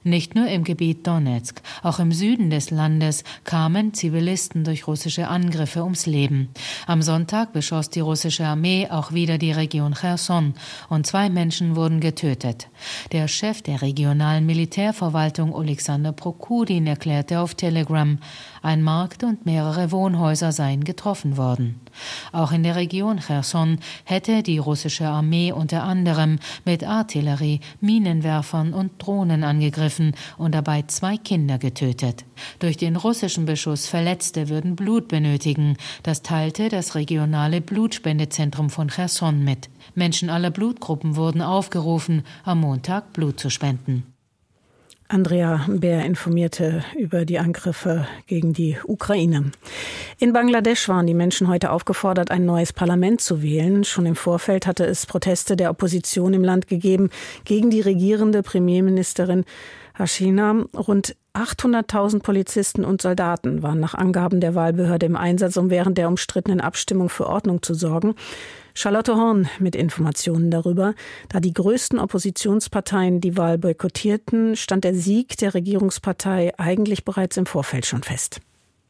Nicht 0.05 0.35
nur 0.37 0.47
im 0.47 0.63
Gebiet 0.63 1.05
Donetsk, 1.05 1.52
auch 1.83 1.99
im 1.99 2.13
Süden 2.13 2.51
des 2.51 2.71
Landes 2.71 3.25
kamen 3.45 3.95
Zivilisten 3.95 4.65
durch 4.65 4.87
russische 4.87 5.29
Angriffe 5.29 5.83
ums 5.83 6.07
Leben. 6.07 6.49
Am 6.87 7.03
Sonntag 7.03 7.53
beschoss 7.53 7.91
die 7.91 8.01
russische 8.01 8.47
Armee 8.47 8.89
auch 8.91 9.13
wieder 9.13 9.39
die 9.39 9.53
Region 9.53 9.95
Cherson 9.95 10.55
und 10.89 11.07
zwei 11.07 11.29
Menschen 11.29 11.77
wurden 11.77 12.01
getötet. 12.01 12.69
Der 13.13 13.29
Chef 13.29 13.63
der 13.63 13.83
regionalen 13.83 14.47
Militärverwaltung 14.47 15.55
Alexander 15.55 16.13
Prokudin 16.13 16.87
erklärte 16.87 17.41
auf 17.41 17.55
Telegram, 17.55 18.19
ein 18.63 18.83
Markt 18.83 19.25
und 19.25 19.45
mehrere 19.45 19.91
Wohnhäuser 19.91 20.53
seien 20.53 20.85
getroffen 20.85 21.37
worden. 21.37 21.81
Auch 22.33 22.53
in 22.53 22.63
der 22.63 22.77
Region 22.77 23.19
Cherson 23.19 23.79
hätte 24.05 24.43
die 24.43 24.59
russische 24.59 25.07
Armee 25.07 25.53
unter 25.53 25.83
anderem 25.83 26.39
mit 26.65 26.85
Artillerie, 26.85 27.61
Minenwerfern 27.81 28.73
und 28.73 28.93
Drohnen 28.99 29.45
angegriffen 29.45 30.15
und 30.39 30.55
dabei 30.55 30.83
zwei 30.87 31.17
Kinder 31.17 31.59
getötet. 31.59 32.25
Durch 32.59 32.77
den 32.77 32.97
russischen 32.97 33.47
Beschuss 33.47 33.87
Verletzte 33.87 34.49
würden 34.49 34.77
Blut 34.77 35.09
benötigen. 35.09 35.77
Das 36.03 36.23
teilte 36.23 36.69
das 36.69 36.95
regionale 36.95 37.61
Blutspendezentrum 37.61 38.71
von 38.71 38.89
Cherson 38.89 39.45
mit. 39.45 39.69
Menschen 39.95 40.31
aller 40.31 40.51
Blutgruppen 40.51 41.17
wurden 41.17 41.43
aufgerufen, 41.43 42.23
am 42.45 42.61
Montag 42.61 43.13
Blut 43.13 43.39
zu 43.39 43.51
spenden. 43.51 44.05
Andrea 45.13 45.67
Bär 45.69 46.07
informierte 46.07 46.83
über 46.99 47.27
die 47.27 47.39
Angriffe 47.39 48.07
gegen 48.27 48.55
die 48.55 48.79
Ukraine. 48.87 49.53
In 50.19 50.33
Bangladesch 50.33 50.89
waren 50.89 51.07
die 51.07 51.13
Menschen 51.13 51.49
heute 51.49 51.71
aufgefordert, 51.71 52.31
ein 52.31 52.47
neues 52.47 52.73
Parlament 52.73 53.21
zu 53.21 53.43
wählen. 53.43 53.85
Schon 53.85 54.07
im 54.07 54.17
Vorfeld 54.17 54.67
hatte 54.67 54.87
es 54.87 55.05
Proteste 55.05 55.55
der 55.55 55.69
Opposition 55.69 56.33
im 56.33 56.43
Land 56.43 56.67
gegeben 56.67 57.11
gegen 57.45 57.69
die 57.69 57.83
regierende 57.83 58.43
Premierministerin 58.43 59.45
Hashina. 59.99 60.65
Rund 60.75 61.15
800.000 61.35 62.23
Polizisten 62.23 62.85
und 62.85 63.01
Soldaten 63.01 63.63
waren 63.63 63.81
nach 63.81 63.95
Angaben 63.95 64.41
der 64.41 64.55
Wahlbehörde 64.55 65.07
im 65.07 65.17
Einsatz, 65.17 65.57
um 65.57 65.71
während 65.71 65.97
der 65.97 66.09
umstrittenen 66.09 66.61
Abstimmung 66.61 67.09
für 67.09 67.27
Ordnung 67.27 67.63
zu 67.63 67.73
sorgen. 67.73 68.15
Charlotte 68.75 69.17
Horn 69.17 69.49
mit 69.59 69.75
Informationen 69.75 70.51
darüber. 70.51 70.95
Da 71.31 71.41
die 71.41 71.55
größten 71.55 71.99
Oppositionsparteien 71.99 73.21
die 73.21 73.37
Wahl 73.37 73.59
boykottierten, 73.59 74.57
stand 74.57 74.85
der 74.85 74.95
Sieg 74.95 75.37
der 75.39 75.55
Regierungspartei 75.55 76.53
eigentlich 76.59 77.05
bereits 77.05 77.37
im 77.39 77.47
Vorfeld 77.47 77.87
schon 77.87 78.03
fest. 78.03 78.41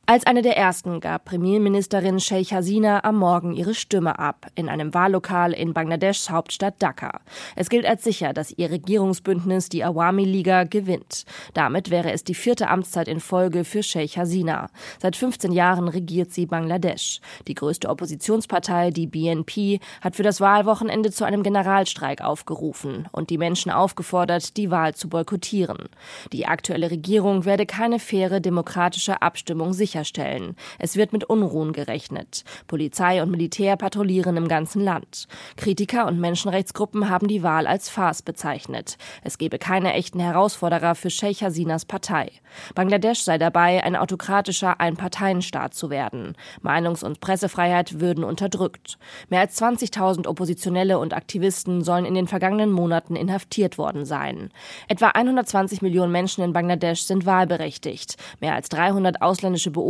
Als 0.05 0.27
eine 0.27 0.43
der 0.43 0.57
ersten 0.57 0.99
gab 0.99 1.27
Premierministerin 1.27 2.19
Sheikh 2.19 2.53
Hasina 2.53 3.05
am 3.05 3.19
Morgen 3.19 3.53
ihre 3.53 3.73
Stimme 3.73 4.19
ab 4.19 4.49
in 4.57 4.69
einem 4.69 4.93
Wahllokal 4.93 5.53
in 5.53 5.73
Bangladeschs 5.75 6.29
Hauptstadt 6.29 6.83
Dhaka. 6.83 7.21
Es 7.55 7.71
gilt 7.71 7.87
als 7.87 8.03
sicher, 8.03 8.33
dass 8.33 8.51
ihr 8.51 8.73
Regierungsbündnis 8.73 9.69
die 9.69 9.85
Awami 9.85 10.25
Liga 10.25 10.65
gewinnt. 10.65 11.25
Damit 11.55 11.91
wäre 11.91 12.11
es 12.11 12.25
die 12.25 12.35
vierte 12.35 12.69
Amtszeit 12.69 13.07
in 13.07 13.21
Folge 13.21 13.63
für 13.63 13.85
Sheikh 13.85 14.19
Hasina. 14.19 14.71
Seit 15.01 15.15
15 15.15 15.53
Jahren 15.53 15.87
regiert 15.87 16.33
sie 16.33 16.47
Bangladesch. 16.47 17.21
Die 17.47 17.55
größte 17.55 17.89
Oppositionspartei, 17.89 18.91
die 18.91 19.07
BNP, 19.07 19.79
hat 20.01 20.17
für 20.17 20.25
das 20.25 20.41
Wahlwochenende 20.41 21.13
zu 21.13 21.25
einem 21.25 21.45
Generalstreik 21.45 22.23
aufgerufen 22.23 23.09
und 23.13 23.31
die 23.31 23.39
Menschen 23.39 23.71
aufgefordert, 23.71 24.57
die 24.57 24.73
Wahl 24.73 24.97
zu 24.97 25.09
boykottieren. 25.09 25.89
Die 26.33 26.47
aktuelle 26.47 26.91
Regierung 26.91 27.45
werde 27.45 27.67
keine 27.67 28.01
faire 28.01 28.41
demokratische 28.41 29.23
Abstimmung 29.23 29.73
sichern 29.73 29.92
sicherstellen. 29.93 30.57
Es 30.79 30.97
wird 30.97 31.13
mit 31.13 31.25
Unruhen 31.25 31.73
gerechnet. 31.73 32.45
Polizei 32.67 33.23
und 33.23 33.31
Militär 33.31 33.77
patrouillieren 33.77 34.37
im 34.39 34.49
ganzen 34.49 34.83
Land. 34.83 35.27
Kritiker 35.57 36.07
und 36.07 36.19
Menschenrechtsgruppen 36.19 37.11
haben 37.11 37.29
die 37.29 37.43
Wahl 37.43 37.67
als 37.67 37.91
Farce 37.91 38.23
bezeichnet. 38.23 38.97
Es 39.23 39.37
gebe 39.37 39.59
keine 39.59 39.93
echten 39.93 40.19
Herausforderer 40.19 40.95
für 40.95 41.11
Sheikh 41.11 41.45
Hasinas 41.45 41.85
Partei. 41.85 42.31
Bangladesch 42.75 43.21
sei 43.21 43.37
dabei, 43.37 43.85
ein 43.85 43.97
autokratischer 43.97 44.81
Einparteienstaat 44.81 45.75
zu 45.75 45.91
werden. 45.91 46.37
Meinungs- 46.63 47.05
und 47.05 47.21
Pressefreiheit 47.21 48.01
würden 48.01 48.25
unterdrückt. 48.25 48.99
Mehr 49.29 49.41
als 49.41 49.61
20.000 49.61 50.27
Oppositionelle 50.27 50.99
und 50.99 51.13
Aktivisten 51.13 51.83
sollen 51.83 52.07
in 52.07 52.15
den 52.15 52.29
vergangenen 52.29 52.73
Monaten 52.73 53.17
inhaftiert 53.17 53.77
worden 53.77 54.07
sein. 54.07 54.51
Etwa 54.89 55.09
120 55.09 55.83
Millionen 55.83 56.13
Menschen 56.13 56.43
in 56.45 56.53
Bangladesch 56.53 57.03
sind 57.03 57.27
wahlberechtigt. 57.27 58.17
Mehr 58.41 58.55
als 58.55 58.69
300 58.71 59.21
ausländische 59.21 59.71
Beobachter 59.71 59.82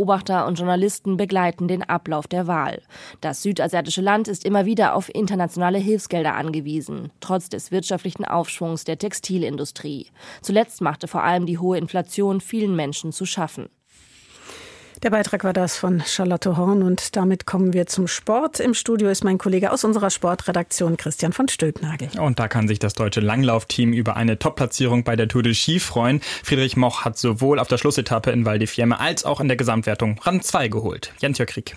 und 0.45 0.57
Journalisten 0.57 1.17
begleiten 1.17 1.67
den 1.67 1.83
Ablauf 1.83 2.27
der 2.27 2.47
Wahl. 2.47 2.81
Das 3.21 3.41
südasiatische 3.43 4.01
Land 4.01 4.27
ist 4.27 4.45
immer 4.45 4.65
wieder 4.65 4.95
auf 4.95 5.13
internationale 5.13 5.77
Hilfsgelder 5.77 6.35
angewiesen, 6.35 7.11
trotz 7.19 7.49
des 7.49 7.71
wirtschaftlichen 7.71 8.25
Aufschwungs 8.25 8.83
der 8.83 8.97
Textilindustrie. 8.97 10.07
Zuletzt 10.41 10.81
machte 10.81 11.07
vor 11.07 11.23
allem 11.23 11.45
die 11.45 11.57
hohe 11.57 11.77
Inflation 11.77 12.41
vielen 12.41 12.75
Menschen 12.75 13.11
zu 13.11 13.25
schaffen. 13.25 13.69
Der 15.03 15.09
Beitrag 15.09 15.43
war 15.43 15.51
das 15.51 15.75
von 15.75 16.01
Charlotte 16.05 16.55
Horn 16.55 16.81
und 16.81 17.17
damit 17.17 17.45
kommen 17.45 17.73
wir 17.73 17.87
zum 17.87 18.07
Sport. 18.07 18.61
Im 18.61 18.73
Studio 18.73 19.09
ist 19.09 19.25
mein 19.25 19.37
Kollege 19.37 19.73
aus 19.73 19.83
unserer 19.83 20.09
Sportredaktion 20.09 20.95
Christian 20.95 21.33
von 21.33 21.49
Stülpnagel. 21.49 22.07
Und 22.21 22.39
da 22.39 22.47
kann 22.47 22.69
sich 22.69 22.79
das 22.79 22.93
deutsche 22.93 23.19
Langlaufteam 23.19 23.91
über 23.91 24.15
eine 24.15 24.39
Top-Platzierung 24.39 25.03
bei 25.03 25.17
der 25.17 25.27
Tour 25.27 25.43
de 25.43 25.53
Ski 25.53 25.81
freuen. 25.81 26.21
Friedrich 26.21 26.77
Moch 26.77 27.03
hat 27.03 27.17
sowohl 27.17 27.59
auf 27.59 27.67
der 27.67 27.77
Schlussetappe 27.77 28.31
in 28.31 28.45
Val 28.45 28.59
di 28.59 28.67
Fiemme 28.67 28.97
als 28.97 29.25
auch 29.25 29.41
in 29.41 29.49
der 29.49 29.57
Gesamtwertung 29.57 30.21
Rang 30.21 30.41
2 30.41 30.69
geholt. 30.69 31.11
Jens-Jörg 31.19 31.49
Krieg. 31.49 31.75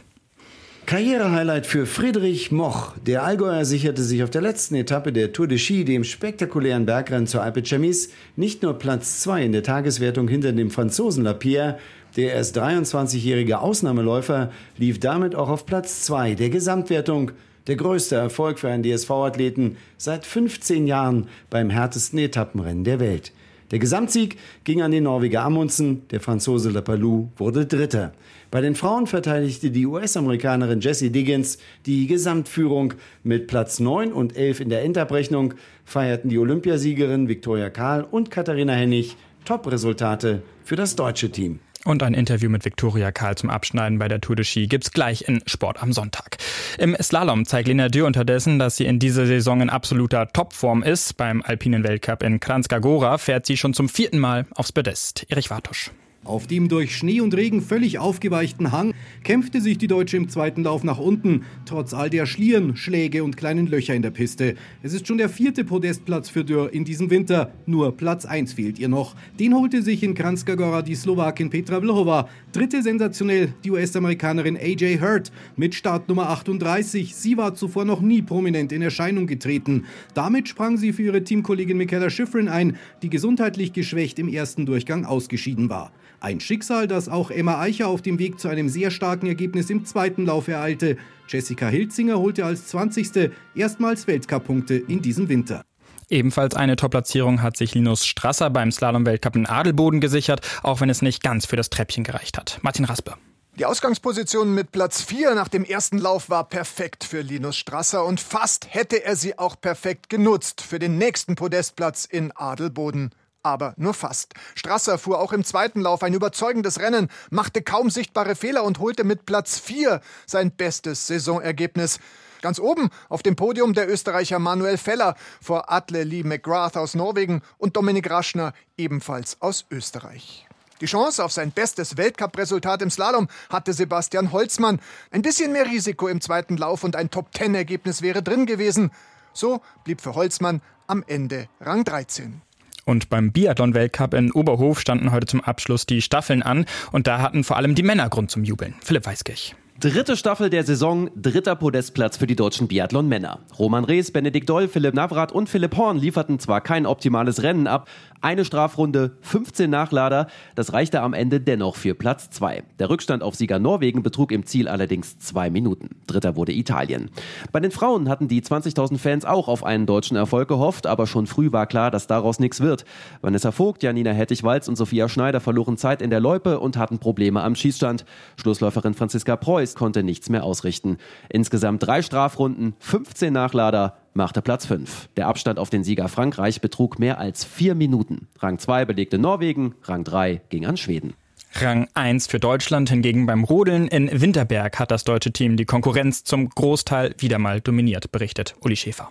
Karrierehighlight 0.87 1.67
für 1.67 1.85
Friedrich 1.85 2.53
Moch. 2.53 2.93
Der 3.05 3.25
Allgäuer 3.25 3.65
sicherte 3.65 4.05
sich 4.05 4.23
auf 4.23 4.31
der 4.31 4.41
letzten 4.41 4.77
Etappe 4.77 5.13
der 5.13 5.33
Tour 5.33 5.49
de 5.49 5.59
Ski, 5.59 5.85
dem 5.85 6.05
spektakulären 6.05 6.87
Bergrennen 6.87 7.27
zur 7.27 7.43
Alpe 7.43 7.65
Chemise, 7.65 8.11
nicht 8.37 8.63
nur 8.63 8.79
Platz 8.79 9.19
2 9.23 9.47
in 9.47 9.51
der 9.51 9.65
Tageswertung 9.65 10.29
hinter 10.29 10.53
dem 10.53 10.71
Franzosen 10.71 11.25
Lapierre, 11.25 11.81
der 12.17 12.33
erst 12.33 12.59
23-jährige 12.59 13.61
Ausnahmeläufer 13.61 14.51
lief 14.79 14.99
damit 14.99 15.35
auch 15.35 15.49
auf 15.49 15.67
Platz 15.67 16.03
2 16.03 16.35
der 16.35 16.51
Gesamtwertung. 16.51 17.33
Der 17.67 17.77
größte 17.77 18.15
Erfolg 18.15 18.59
für 18.59 18.69
einen 18.69 18.85
DSV-Athleten 18.85 19.77
seit 19.99 20.25
15 20.25 20.87
Jahren 20.87 21.29
beim 21.51 21.69
härtesten 21.69 22.19
Etappenrennen 22.19 22.85
der 22.85 23.01
Welt. 23.01 23.33
Der 23.73 23.81
Gesamtsieg 23.81 24.39
ging 24.63 24.81
an 24.81 24.93
den 24.93 25.03
Norweger 25.03 25.43
Amundsen, 25.43 26.07
der 26.11 26.21
Franzose 26.21 26.71
Lapalou 26.71 27.29
wurde 27.37 27.67
Dritter. 27.67 28.13
Bei 28.53 28.61
den 28.61 28.77
Frauen 28.77 29.09
verteidigte 29.09 29.73
die 29.73 29.87
US-Amerikanerin 29.87 30.81
Jessie 30.81 31.11
Diggins 31.11 31.59
die 31.85 32.07
Gesamtführung. 32.07 32.95
Mit 33.25 33.49
Platz 33.49 33.81
9 33.81 34.13
und 34.13 34.37
11 34.37 34.61
in 34.61 34.69
der 34.69 34.85
Endabrechnung 34.85 35.55
feierten 35.85 36.31
die 36.31 36.39
Olympiasiegerin 36.39 37.29
Viktoria 37.29 37.69
Kahl 37.69 38.07
und 38.09 38.31
Katharina 38.31 38.75
Hennig 38.75 39.17
Top-Resultate 39.45 40.43
für 40.63 40.77
das 40.77 40.95
deutsche 40.95 41.31
Team. 41.31 41.59
Und 41.87 42.03
ein 42.03 42.15
Interview 42.15 42.51
mit 42.51 42.65
Viktoria 42.65 43.13
Karl 43.13 43.37
zum 43.37 43.49
Abschneiden 43.49 44.01
bei 44.01 44.09
der 44.09 44.21
Tour 44.21 44.35
de 44.35 44.45
Ski 44.45 44.67
gibt's 44.67 44.91
gleich 44.91 45.23
in 45.29 45.41
Sport 45.47 45.81
am 45.81 45.93
Sonntag. 45.93 46.37
Im 46.79 46.97
Slalom 47.01 47.47
zeigt 47.47 47.69
Lena 47.69 47.89
Dürr 47.89 48.09
unterdessen, 48.09 48.59
dass 48.59 48.77
sie 48.77 48.87
in 48.87 48.99
dieser 48.99 49.25
Saison 49.25 49.61
in 49.61 49.71
absoluter 49.71 50.27
Topform 50.27 50.83
ist. 50.83 51.17
Beim 51.17 51.43
Alpinen 51.43 51.85
Weltcup 51.85 52.25
in 52.25 52.41
Kranjska 52.41 52.81
Gora 52.81 53.19
fährt 53.19 53.47
sie 53.47 53.57
schon 53.57 53.73
zum 53.73 53.89
vierten 53.89 54.19
Mal 54.19 54.47
aufs 54.57 54.73
Podest. 54.73 55.27
Erich 55.29 55.49
Wartusch. 55.49 55.93
Auf 56.27 56.49
dem 56.49 56.69
durch 56.69 56.97
Schnee 56.97 57.21
und 57.21 57.35
Regen 57.37 57.63
völlig 57.63 58.01
aufgeweichten 58.01 58.73
Hang 58.73 58.95
kämpfte 59.23 59.61
sich 59.61 59.79
die 59.79 59.87
Deutsche 59.87 60.17
im 60.17 60.29
zweiten 60.29 60.65
Lauf 60.65 60.83
nach 60.83 60.99
unten, 60.99 61.43
trotz 61.67 61.95
all 61.95 62.11
der 62.11 62.27
Schlieren, 62.27 62.77
Schläge 62.77 63.23
und 63.23 63.37
kleinen 63.37 63.69
Löcher 63.69 63.95
in 63.95 64.03
der 64.03 64.11
Piste. 64.11 64.57
Es 64.83 64.93
ist 64.93 65.07
schon 65.07 65.19
der 65.19 65.29
vierte 65.29 65.65
Podestplatz 65.65 66.29
für 66.29 66.45
Dürr 66.45 66.73
in 66.73 66.85
diesem 66.85 67.11
Winter. 67.11 67.53
Nur 67.67 67.97
Platz 67.97 68.25
1 68.25 68.55
fehlt 68.55 68.81
ihr 68.81 68.89
noch. 68.89 69.15
Den 69.39 69.55
holte 69.55 69.83
sich 69.83 70.03
in 70.03 70.15
Kranjska 70.15 70.57
Gora 70.57 70.83
die 70.83 70.97
Slowakin 70.97 71.49
Petra 71.49 71.81
Vlhova. 71.81 72.29
Dritte 72.53 72.83
sensationell 72.83 73.55
die 73.63 73.71
US-Amerikanerin 73.71 74.57
AJ 74.57 74.99
Hurt 75.01 75.31
mit 75.55 75.77
Startnummer 75.77 76.31
38. 76.31 77.15
Sie 77.15 77.37
war 77.37 77.55
zuvor 77.55 77.85
noch 77.85 78.01
nie 78.01 78.23
prominent 78.23 78.73
in 78.73 78.83
Erscheinung 78.83 79.29
getreten. 79.29 79.85
Damit 80.15 80.49
sprang 80.49 80.77
sie 80.77 80.93
für 80.93 81.03
ihre 81.03 81.23
Teamkollegin 81.23 81.77
Michaela 81.77 82.11
Schifrin 82.11 82.49
ein, 82.49 82.77
die 83.03 83.11
gesundheitlich 83.11 83.73
geschwächt 83.73 84.19
im 84.19 84.29
ersten 84.29 84.67
Durchgang 84.67 85.05
ausgeschieden 85.05 85.71
war. 85.71 85.93
Ein 86.21 86.41
Schicksal, 86.41 86.87
das 86.87 87.09
auch 87.09 87.31
Emma 87.31 87.61
Eicher 87.61 87.89
auf 87.89 88.03
dem 88.03 88.19
Weg 88.19 88.41
zu 88.41 88.49
einem 88.49 88.69
sehr 88.69 88.91
starken 88.91 89.27
Ergebnis 89.27 89.71
im 89.71 89.85
zweiten 89.85 90.25
Lauf 90.27 90.49
ereilte. 90.49 90.97
Jessica 91.29 91.69
Hilzinger 91.69 92.19
holte 92.19 92.45
als 92.45 92.69
20. 92.69 93.31
erstmals 93.55 94.07
Weltcup-Punkte 94.07 94.75
in 94.75 95.03
diesem 95.03 95.29
Winter. 95.29 95.63
Ebenfalls 96.09 96.55
eine 96.55 96.77
Top-Platzierung 96.77 97.43
hat 97.43 97.57
sich 97.57 97.75
Linus 97.75 98.07
Strasser 98.07 98.49
beim 98.51 98.71
Slalom-Weltcup 98.71 99.37
in 99.37 99.47
Adelboden 99.47 100.01
gesichert, 100.01 100.41
auch 100.63 100.81
wenn 100.81 100.89
es 100.89 101.03
nicht 101.03 101.23
ganz 101.23 101.47
für 101.47 101.57
das 101.57 101.69
Treppchen 101.69 102.05
gereicht 102.05 102.39
hat. 102.39 102.61
Martin 102.63 102.85
Raspe. 102.85 103.15
Die 103.59 103.65
Ausgangsposition 103.65 104.55
mit 104.55 104.71
Platz 104.71 105.01
4 105.03 105.35
nach 105.35 105.49
dem 105.49 105.65
ersten 105.65 105.99
Lauf 105.99 106.29
war 106.29 106.47
perfekt 106.49 107.05
für 107.05 107.23
Linus 107.23 107.57
Strasser 107.57 108.05
und 108.05 108.21
fast 108.21 108.73
hätte 108.73 109.03
er 109.03 109.17
sie 109.17 109.39
auch 109.39 109.59
perfekt 109.59 110.11
genutzt 110.11 110.61
für 110.61 110.79
den 110.79 110.99
nächsten 110.99 111.37
Podestplatz 111.37 112.05
in 112.05 112.33
Adelboden 112.37 113.11
aber 113.47 113.75
nur 113.77 113.95
fast. 113.95 114.35
Strasser 114.55 114.99
fuhr 114.99 115.21
auch 115.21 115.33
im 115.33 115.45
zweiten 115.45 115.81
Lauf 115.81 116.03
ein 116.03 116.15
überzeugendes 116.15 116.81
Rennen, 116.81 117.09
machte 117.31 117.63
kaum 117.63 117.91
sichtbare 117.91 118.35
Fehler 118.35 118.65
und 118.65 118.79
holte 118.81 119.05
mit 119.05 119.25
Platz 119.25 119.59
4 119.59 120.01
sein 120.27 120.51
bestes 120.51 121.07
Saisonergebnis. 121.07 121.99
Ganz 122.43 122.59
oben 122.59 122.91
auf 123.09 123.23
dem 123.23 123.37
Podium 123.37 123.73
der 123.73 123.89
Österreicher 123.89 124.39
Manuel 124.39 124.77
Feller 124.77 125.17
vor 125.41 125.73
Atle 125.73 126.05
Lee 126.05 126.23
McGrath 126.23 126.77
aus 126.77 126.95
Norwegen 126.95 127.43
und 127.59 127.77
Dominik 127.77 128.11
Raschner 128.11 128.53
ebenfalls 128.77 129.41
aus 129.41 129.65
Österreich. 129.71 130.47
Die 130.83 130.87
Chance 130.87 131.25
auf 131.25 131.33
sein 131.33 131.53
bestes 131.53 131.97
Weltcupresultat 131.97 132.83
im 132.83 132.91
Slalom 132.91 133.29
hatte 133.49 133.73
Sebastian 133.73 134.33
Holzmann. 134.33 134.79
Ein 135.11 135.23
bisschen 135.23 135.53
mehr 135.53 135.67
Risiko 135.67 136.07
im 136.09 136.21
zweiten 136.21 136.59
Lauf 136.59 136.85
und 136.85 136.97
ein 136.97 137.11
Top-10-Ergebnis 137.11 138.03
wäre 138.03 138.23
drin 138.23 138.45
gewesen. 138.45 138.91
So 139.33 139.63
blieb 139.85 140.03
für 140.03 140.15
Holzmann 140.15 140.61
am 140.87 141.03
Ende 141.07 141.49
Rang 141.61 141.85
13. 141.85 142.43
Und 142.87 143.11
beim 143.11 143.33
Biathlon-Weltcup 143.33 144.15
in 144.15 144.31
Oberhof 144.31 144.81
standen 144.81 145.11
heute 145.11 145.27
zum 145.27 145.43
Abschluss 145.43 145.87
die 145.87 146.01
Staffeln 146.01 146.43
an 146.43 146.65
und 146.93 147.09
da 147.09 147.21
hatten 147.21 147.43
vor 147.43 147.57
allem 147.57 147.75
die 147.75 147.83
Männer 147.83 148.09
Grund 148.09 148.31
zum 148.31 148.45
Jubeln. 148.45 148.75
Philipp 148.81 149.07
Weiskirch. 149.07 149.57
Dritte 149.79 150.17
Staffel 150.17 150.49
der 150.49 150.65
Saison, 150.65 151.11
dritter 151.15 151.55
Podestplatz 151.55 152.17
für 152.17 152.27
die 152.27 152.35
deutschen 152.35 152.67
Biathlon-Männer. 152.67 153.41
Roman 153.59 153.85
Rees, 153.85 154.11
Benedikt 154.11 154.49
Doll, 154.49 154.69
Philipp 154.69 154.95
Navrat 154.95 155.33
und 155.33 155.51
Philipp 155.51 155.77
Horn 155.77 155.99
lieferten 155.99 156.39
zwar 156.39 156.63
kein 156.63 156.87
optimales 156.87 157.43
Rennen 157.43 157.67
ab, 157.67 157.87
eine 158.23 158.47
Strafrunde, 158.47 159.19
15 159.21 159.69
Nachlader, 159.69 160.29
das 160.55 160.73
reichte 160.73 161.03
am 161.03 161.13
Ende 161.13 161.43
dennoch 161.43 161.77
für 161.77 161.95
Platz 161.95 162.31
2. 162.31 162.63
Der 162.79 162.89
Rückstand 162.89 163.23
auf 163.23 163.35
Sieger 163.35 163.59
Norwegen 163.59 164.03
betrug 164.03 164.33
im 164.33 164.47
Ziel 164.47 164.67
allerdings 164.67 165.19
zwei 165.19 165.51
Minuten. 165.51 165.91
Dritter 166.07 166.37
wurde 166.37 166.53
Italien. 166.53 167.11
Bei 167.53 167.61
den 167.61 167.71
Frauen 167.71 168.09
hatten 168.09 168.29
die 168.29 168.41
20.000 168.41 168.97
Fans 168.97 169.27
auch 169.27 169.47
auf 169.47 169.63
einen 169.63 169.85
deutschen 169.85 170.17
Erfolg 170.17 170.49
gehofft, 170.49 170.87
aber 170.87 171.07
schon 171.07 171.27
früh 171.27 171.53
war 171.53 171.67
klar, 171.67 171.91
dass 171.91 172.07
daraus 172.07 172.39
nichts 172.39 172.63
wird. 172.63 172.87
Vanessa 173.21 173.53
Vogt, 173.53 173.83
Janina 173.83 174.13
Hettich-Walz 174.13 174.69
und 174.69 174.77
Sophia 174.77 175.11
Schneider 175.11 175.41
verloren 175.41 175.77
Zeit 175.77 176.01
in 176.01 176.09
der 176.09 176.21
Loipe 176.21 176.61
und 176.61 176.79
hatten 176.79 176.99
Probleme 176.99 177.43
am 177.43 177.55
Schießstand. 177.55 178.07
Schlussläuferin 178.41 178.95
Franziska 178.95 179.37
Preuß 179.37 179.66
Boys 179.67 179.75
konnte 179.75 180.05
nichts 180.05 180.29
mehr 180.29 180.45
ausrichten. 180.45 180.99
Insgesamt 181.29 181.85
drei 181.85 182.01
Strafrunden, 182.01 182.75
15 182.79 183.33
Nachlader, 183.33 183.97
machte 184.15 184.41
Platz 184.41 184.65
5. 184.67 185.09
Der 185.17 185.27
Abstand 185.27 185.59
auf 185.59 185.71
den 185.71 185.83
Sieger 185.83 186.09
Frankreich 186.09 186.61
betrug 186.61 187.01
mehr 187.01 187.19
als 187.19 187.45
vier 187.45 187.75
Minuten. 187.75 188.29
Rang 188.39 188.59
2 188.61 188.85
belegte 188.85 189.19
Norwegen, 189.19 189.75
Rang 189.83 190.05
3 190.05 190.41
ging 190.51 190.67
an 190.67 190.77
Schweden. 190.77 191.15
Rang 191.55 191.89
1 191.95 192.29
für 192.29 192.39
Deutschland 192.39 192.91
hingegen 192.91 193.27
beim 193.27 193.43
Rodeln 193.43 193.89
in 193.89 194.09
Winterberg 194.21 194.79
hat 194.79 194.93
das 194.93 195.03
deutsche 195.03 195.33
Team 195.33 195.57
die 195.57 195.65
Konkurrenz 195.65 196.23
zum 196.23 196.49
Großteil 196.49 197.15
wieder 197.19 197.39
mal 197.39 197.61
dominiert, 197.61 198.13
berichtet 198.13 198.55
Uli 198.61 198.77
Schäfer. 198.77 199.11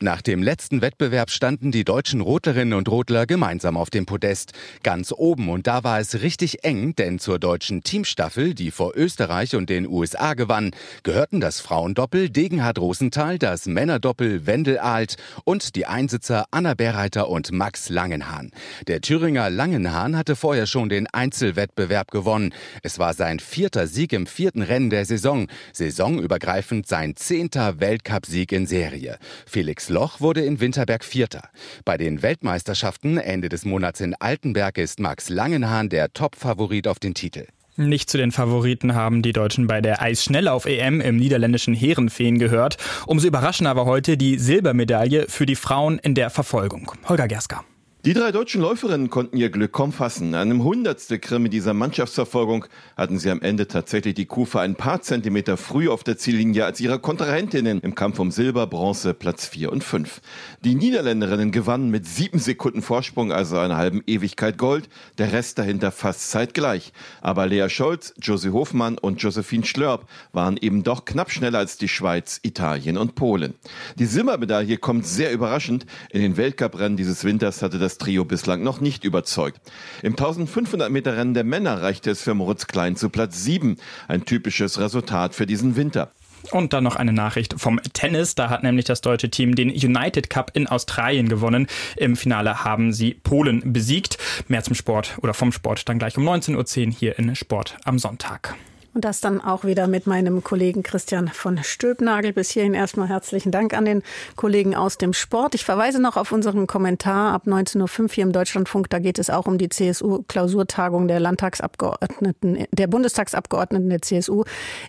Nach 0.00 0.22
dem 0.22 0.42
letzten 0.42 0.82
Wettbewerb 0.82 1.30
standen 1.30 1.70
die 1.70 1.84
deutschen 1.84 2.20
Rodlerinnen 2.20 2.76
und 2.76 2.88
Rodler 2.88 3.26
gemeinsam 3.26 3.76
auf 3.76 3.90
dem 3.90 4.06
Podest. 4.06 4.52
Ganz 4.82 5.12
oben 5.16 5.48
und 5.48 5.68
da 5.68 5.84
war 5.84 6.00
es 6.00 6.20
richtig 6.20 6.64
eng, 6.64 6.96
denn 6.96 7.20
zur 7.20 7.38
deutschen 7.38 7.84
Teamstaffel, 7.84 8.54
die 8.54 8.72
vor 8.72 8.96
Österreich 8.96 9.54
und 9.54 9.70
den 9.70 9.86
USA 9.86 10.34
gewann, 10.34 10.72
gehörten 11.04 11.40
das 11.40 11.60
Frauendoppel 11.60 12.28
Degenhard 12.28 12.80
Rosenthal, 12.80 13.38
das 13.38 13.66
Männerdoppel 13.66 14.46
Wendel 14.46 14.78
Alt 14.78 15.16
und 15.44 15.76
die 15.76 15.86
Einsitzer 15.86 16.46
Anna 16.50 16.74
Berreiter 16.74 17.28
und 17.28 17.52
Max 17.52 17.88
Langenhahn. 17.88 18.50
Der 18.88 19.00
Thüringer 19.00 19.48
Langenhahn 19.48 20.16
hatte 20.16 20.34
vorher 20.34 20.66
schon 20.66 20.88
den 20.88 21.06
Einzelwettbewerb 21.06 22.10
gewonnen. 22.10 22.52
Es 22.82 22.98
war 22.98 23.14
sein 23.14 23.38
vierter 23.38 23.86
Sieg 23.86 24.12
im 24.12 24.26
vierten 24.26 24.62
Rennen 24.62 24.90
der 24.90 25.04
Saison, 25.04 25.46
saisonübergreifend 25.72 26.88
sein 26.88 27.14
zehnter 27.14 27.78
Weltcupsieg 27.78 28.50
in 28.50 28.66
Serie. 28.66 29.18
Felix 29.46 29.83
Felix 29.84 29.88
Loch 29.88 30.20
wurde 30.20 30.40
in 30.40 30.60
Winterberg 30.60 31.04
Vierter. 31.04 31.50
Bei 31.84 31.98
den 31.98 32.22
Weltmeisterschaften 32.22 33.18
Ende 33.18 33.50
des 33.50 33.66
Monats 33.66 34.00
in 34.00 34.14
Altenberg 34.14 34.78
ist 34.78 34.98
Max 34.98 35.28
Langenhahn 35.28 35.90
der 35.90 36.12
Top-Favorit 36.12 36.88
auf 36.88 36.98
den 36.98 37.12
Titel. 37.12 37.46
Nicht 37.76 38.08
zu 38.08 38.16
den 38.16 38.32
Favoriten 38.32 38.94
haben 38.94 39.20
die 39.20 39.32
Deutschen 39.32 39.66
bei 39.66 39.80
der 39.80 40.00
Eisschnelllauf-EM 40.00 41.00
im 41.00 41.16
niederländischen 41.16 41.74
Heerenfeen 41.74 42.38
gehört. 42.38 42.78
Umso 43.06 43.26
überraschender 43.26 43.76
war 43.76 43.84
heute 43.84 44.16
die 44.16 44.38
Silbermedaille 44.38 45.26
für 45.28 45.44
die 45.44 45.56
Frauen 45.56 45.98
in 45.98 46.14
der 46.14 46.30
Verfolgung. 46.30 46.92
Holger 47.06 47.28
Gerska. 47.28 47.64
Die 48.04 48.12
drei 48.12 48.32
deutschen 48.32 48.60
Läuferinnen 48.60 49.08
konnten 49.08 49.38
ihr 49.38 49.48
Glück 49.48 49.72
kaum 49.72 49.90
fassen. 49.90 50.34
An 50.34 50.50
einem 50.50 50.62
hundertstel 50.62 51.18
Krimi 51.18 51.48
dieser 51.48 51.72
Mannschaftsverfolgung 51.72 52.66
hatten 52.98 53.18
sie 53.18 53.30
am 53.30 53.40
Ende 53.40 53.66
tatsächlich 53.66 54.12
die 54.12 54.26
Kufe 54.26 54.60
ein 54.60 54.74
paar 54.74 55.00
Zentimeter 55.00 55.56
früh 55.56 55.88
auf 55.88 56.04
der 56.04 56.18
Ziellinie 56.18 56.66
als 56.66 56.82
ihre 56.82 56.98
Kontrahentinnen 56.98 57.80
im 57.80 57.94
Kampf 57.94 58.18
um 58.18 58.30
Silber, 58.30 58.66
Bronze, 58.66 59.14
Platz 59.14 59.46
4 59.46 59.72
und 59.72 59.82
5. 59.82 60.20
Die 60.62 60.74
Niederländerinnen 60.74 61.50
gewannen 61.50 61.88
mit 61.88 62.04
sieben 62.04 62.38
Sekunden 62.40 62.82
Vorsprung, 62.82 63.32
also 63.32 63.56
einer 63.56 63.78
halben 63.78 64.02
Ewigkeit 64.06 64.58
Gold, 64.58 64.90
der 65.16 65.32
Rest 65.32 65.58
dahinter 65.58 65.90
fast 65.90 66.30
zeitgleich. 66.30 66.92
Aber 67.22 67.46
Lea 67.46 67.70
Scholz, 67.70 68.12
Josie 68.20 68.50
Hofmann 68.50 68.98
und 68.98 69.22
Josephine 69.22 69.64
Schlörp 69.64 70.06
waren 70.34 70.58
eben 70.58 70.82
doch 70.82 71.06
knapp 71.06 71.30
schneller 71.30 71.60
als 71.60 71.78
die 71.78 71.88
Schweiz, 71.88 72.38
Italien 72.42 72.98
und 72.98 73.14
Polen. 73.14 73.54
Die 73.98 74.04
Silbermedaille 74.04 74.76
kommt 74.76 75.06
sehr 75.06 75.32
überraschend. 75.32 75.86
In 76.10 76.20
den 76.20 76.36
Weltcuprennen 76.36 76.98
dieses 76.98 77.24
Winters 77.24 77.62
hatte 77.62 77.78
das 77.78 77.93
das 77.94 77.98
Trio 77.98 78.24
bislang 78.24 78.62
noch 78.62 78.80
nicht 78.80 79.04
überzeugt. 79.04 79.60
Im 80.02 80.12
1500 80.14 80.90
Meter 80.90 81.16
Rennen 81.16 81.34
der 81.34 81.44
Männer 81.44 81.80
reichte 81.80 82.10
es 82.10 82.22
für 82.22 82.34
Moritz 82.34 82.66
Klein 82.66 82.96
zu 82.96 83.08
Platz 83.08 83.44
7. 83.44 83.76
Ein 84.08 84.24
typisches 84.24 84.80
Resultat 84.80 85.34
für 85.34 85.46
diesen 85.46 85.76
Winter. 85.76 86.10
Und 86.50 86.72
dann 86.72 86.84
noch 86.84 86.96
eine 86.96 87.12
Nachricht 87.12 87.54
vom 87.56 87.80
Tennis. 87.92 88.34
Da 88.34 88.50
hat 88.50 88.64
nämlich 88.64 88.84
das 88.84 89.00
deutsche 89.00 89.30
Team 89.30 89.54
den 89.54 89.70
United 89.70 90.28
Cup 90.28 90.50
in 90.54 90.66
Australien 90.66 91.28
gewonnen. 91.28 91.68
Im 91.96 92.16
Finale 92.16 92.64
haben 92.64 92.92
sie 92.92 93.14
Polen 93.14 93.72
besiegt. 93.72 94.18
Mehr 94.48 94.62
zum 94.62 94.74
Sport 94.74 95.16
oder 95.22 95.32
vom 95.32 95.52
Sport 95.52 95.88
dann 95.88 95.98
gleich 95.98 96.18
um 96.18 96.28
19.10 96.28 96.86
Uhr 96.86 96.92
hier 96.92 97.18
in 97.18 97.34
Sport 97.36 97.76
am 97.84 97.98
Sonntag. 97.98 98.56
Und 98.94 99.04
das 99.04 99.20
dann 99.20 99.40
auch 99.40 99.64
wieder 99.64 99.88
mit 99.88 100.06
meinem 100.06 100.44
Kollegen 100.44 100.84
Christian 100.84 101.26
von 101.26 101.62
Stülpnagel. 101.64 102.32
Bis 102.32 102.50
hierhin 102.50 102.74
erstmal 102.74 103.08
herzlichen 103.08 103.50
Dank 103.50 103.74
an 103.74 103.84
den 103.84 104.04
Kollegen 104.36 104.76
aus 104.76 104.98
dem 104.98 105.12
Sport. 105.12 105.56
Ich 105.56 105.64
verweise 105.64 106.00
noch 106.00 106.16
auf 106.16 106.30
unseren 106.30 106.68
Kommentar 106.68 107.32
ab 107.32 107.48
19.05 107.48 108.02
Uhr 108.02 108.08
hier 108.08 108.22
im 108.22 108.32
Deutschlandfunk. 108.32 108.88
Da 108.90 109.00
geht 109.00 109.18
es 109.18 109.30
auch 109.30 109.46
um 109.46 109.58
die 109.58 109.68
CSU-Klausurtagung 109.68 111.08
der 111.08 111.18
Landtagsabgeordneten, 111.18 112.66
der 112.70 112.86
Bundestagsabgeordneten 112.86 113.90
der 113.90 114.00
CSU 114.00 114.44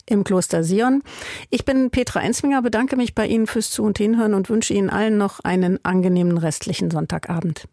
im 0.06 0.24
Kloster 0.24 0.64
Sion. 0.64 1.02
Ich 1.50 1.66
bin 1.66 1.90
Petra 1.90 2.22
Enzminger, 2.22 2.62
bedanke 2.62 2.98
mich 2.98 3.16
bei 3.16 3.26
Ihnen 3.26 3.48
fürs 3.48 3.72
Zu- 3.72 3.84
und 3.84 3.98
Hinhören 3.98 4.36
und 4.36 4.52
wünsche 4.52 4.76
Ihnen 4.76 4.92
allen 4.92 5.18
noch 5.18 5.40
einen 5.40 5.84
angenehmen 5.84 6.38
restlichen 6.38 6.92
Sonntagabend. 6.92 7.68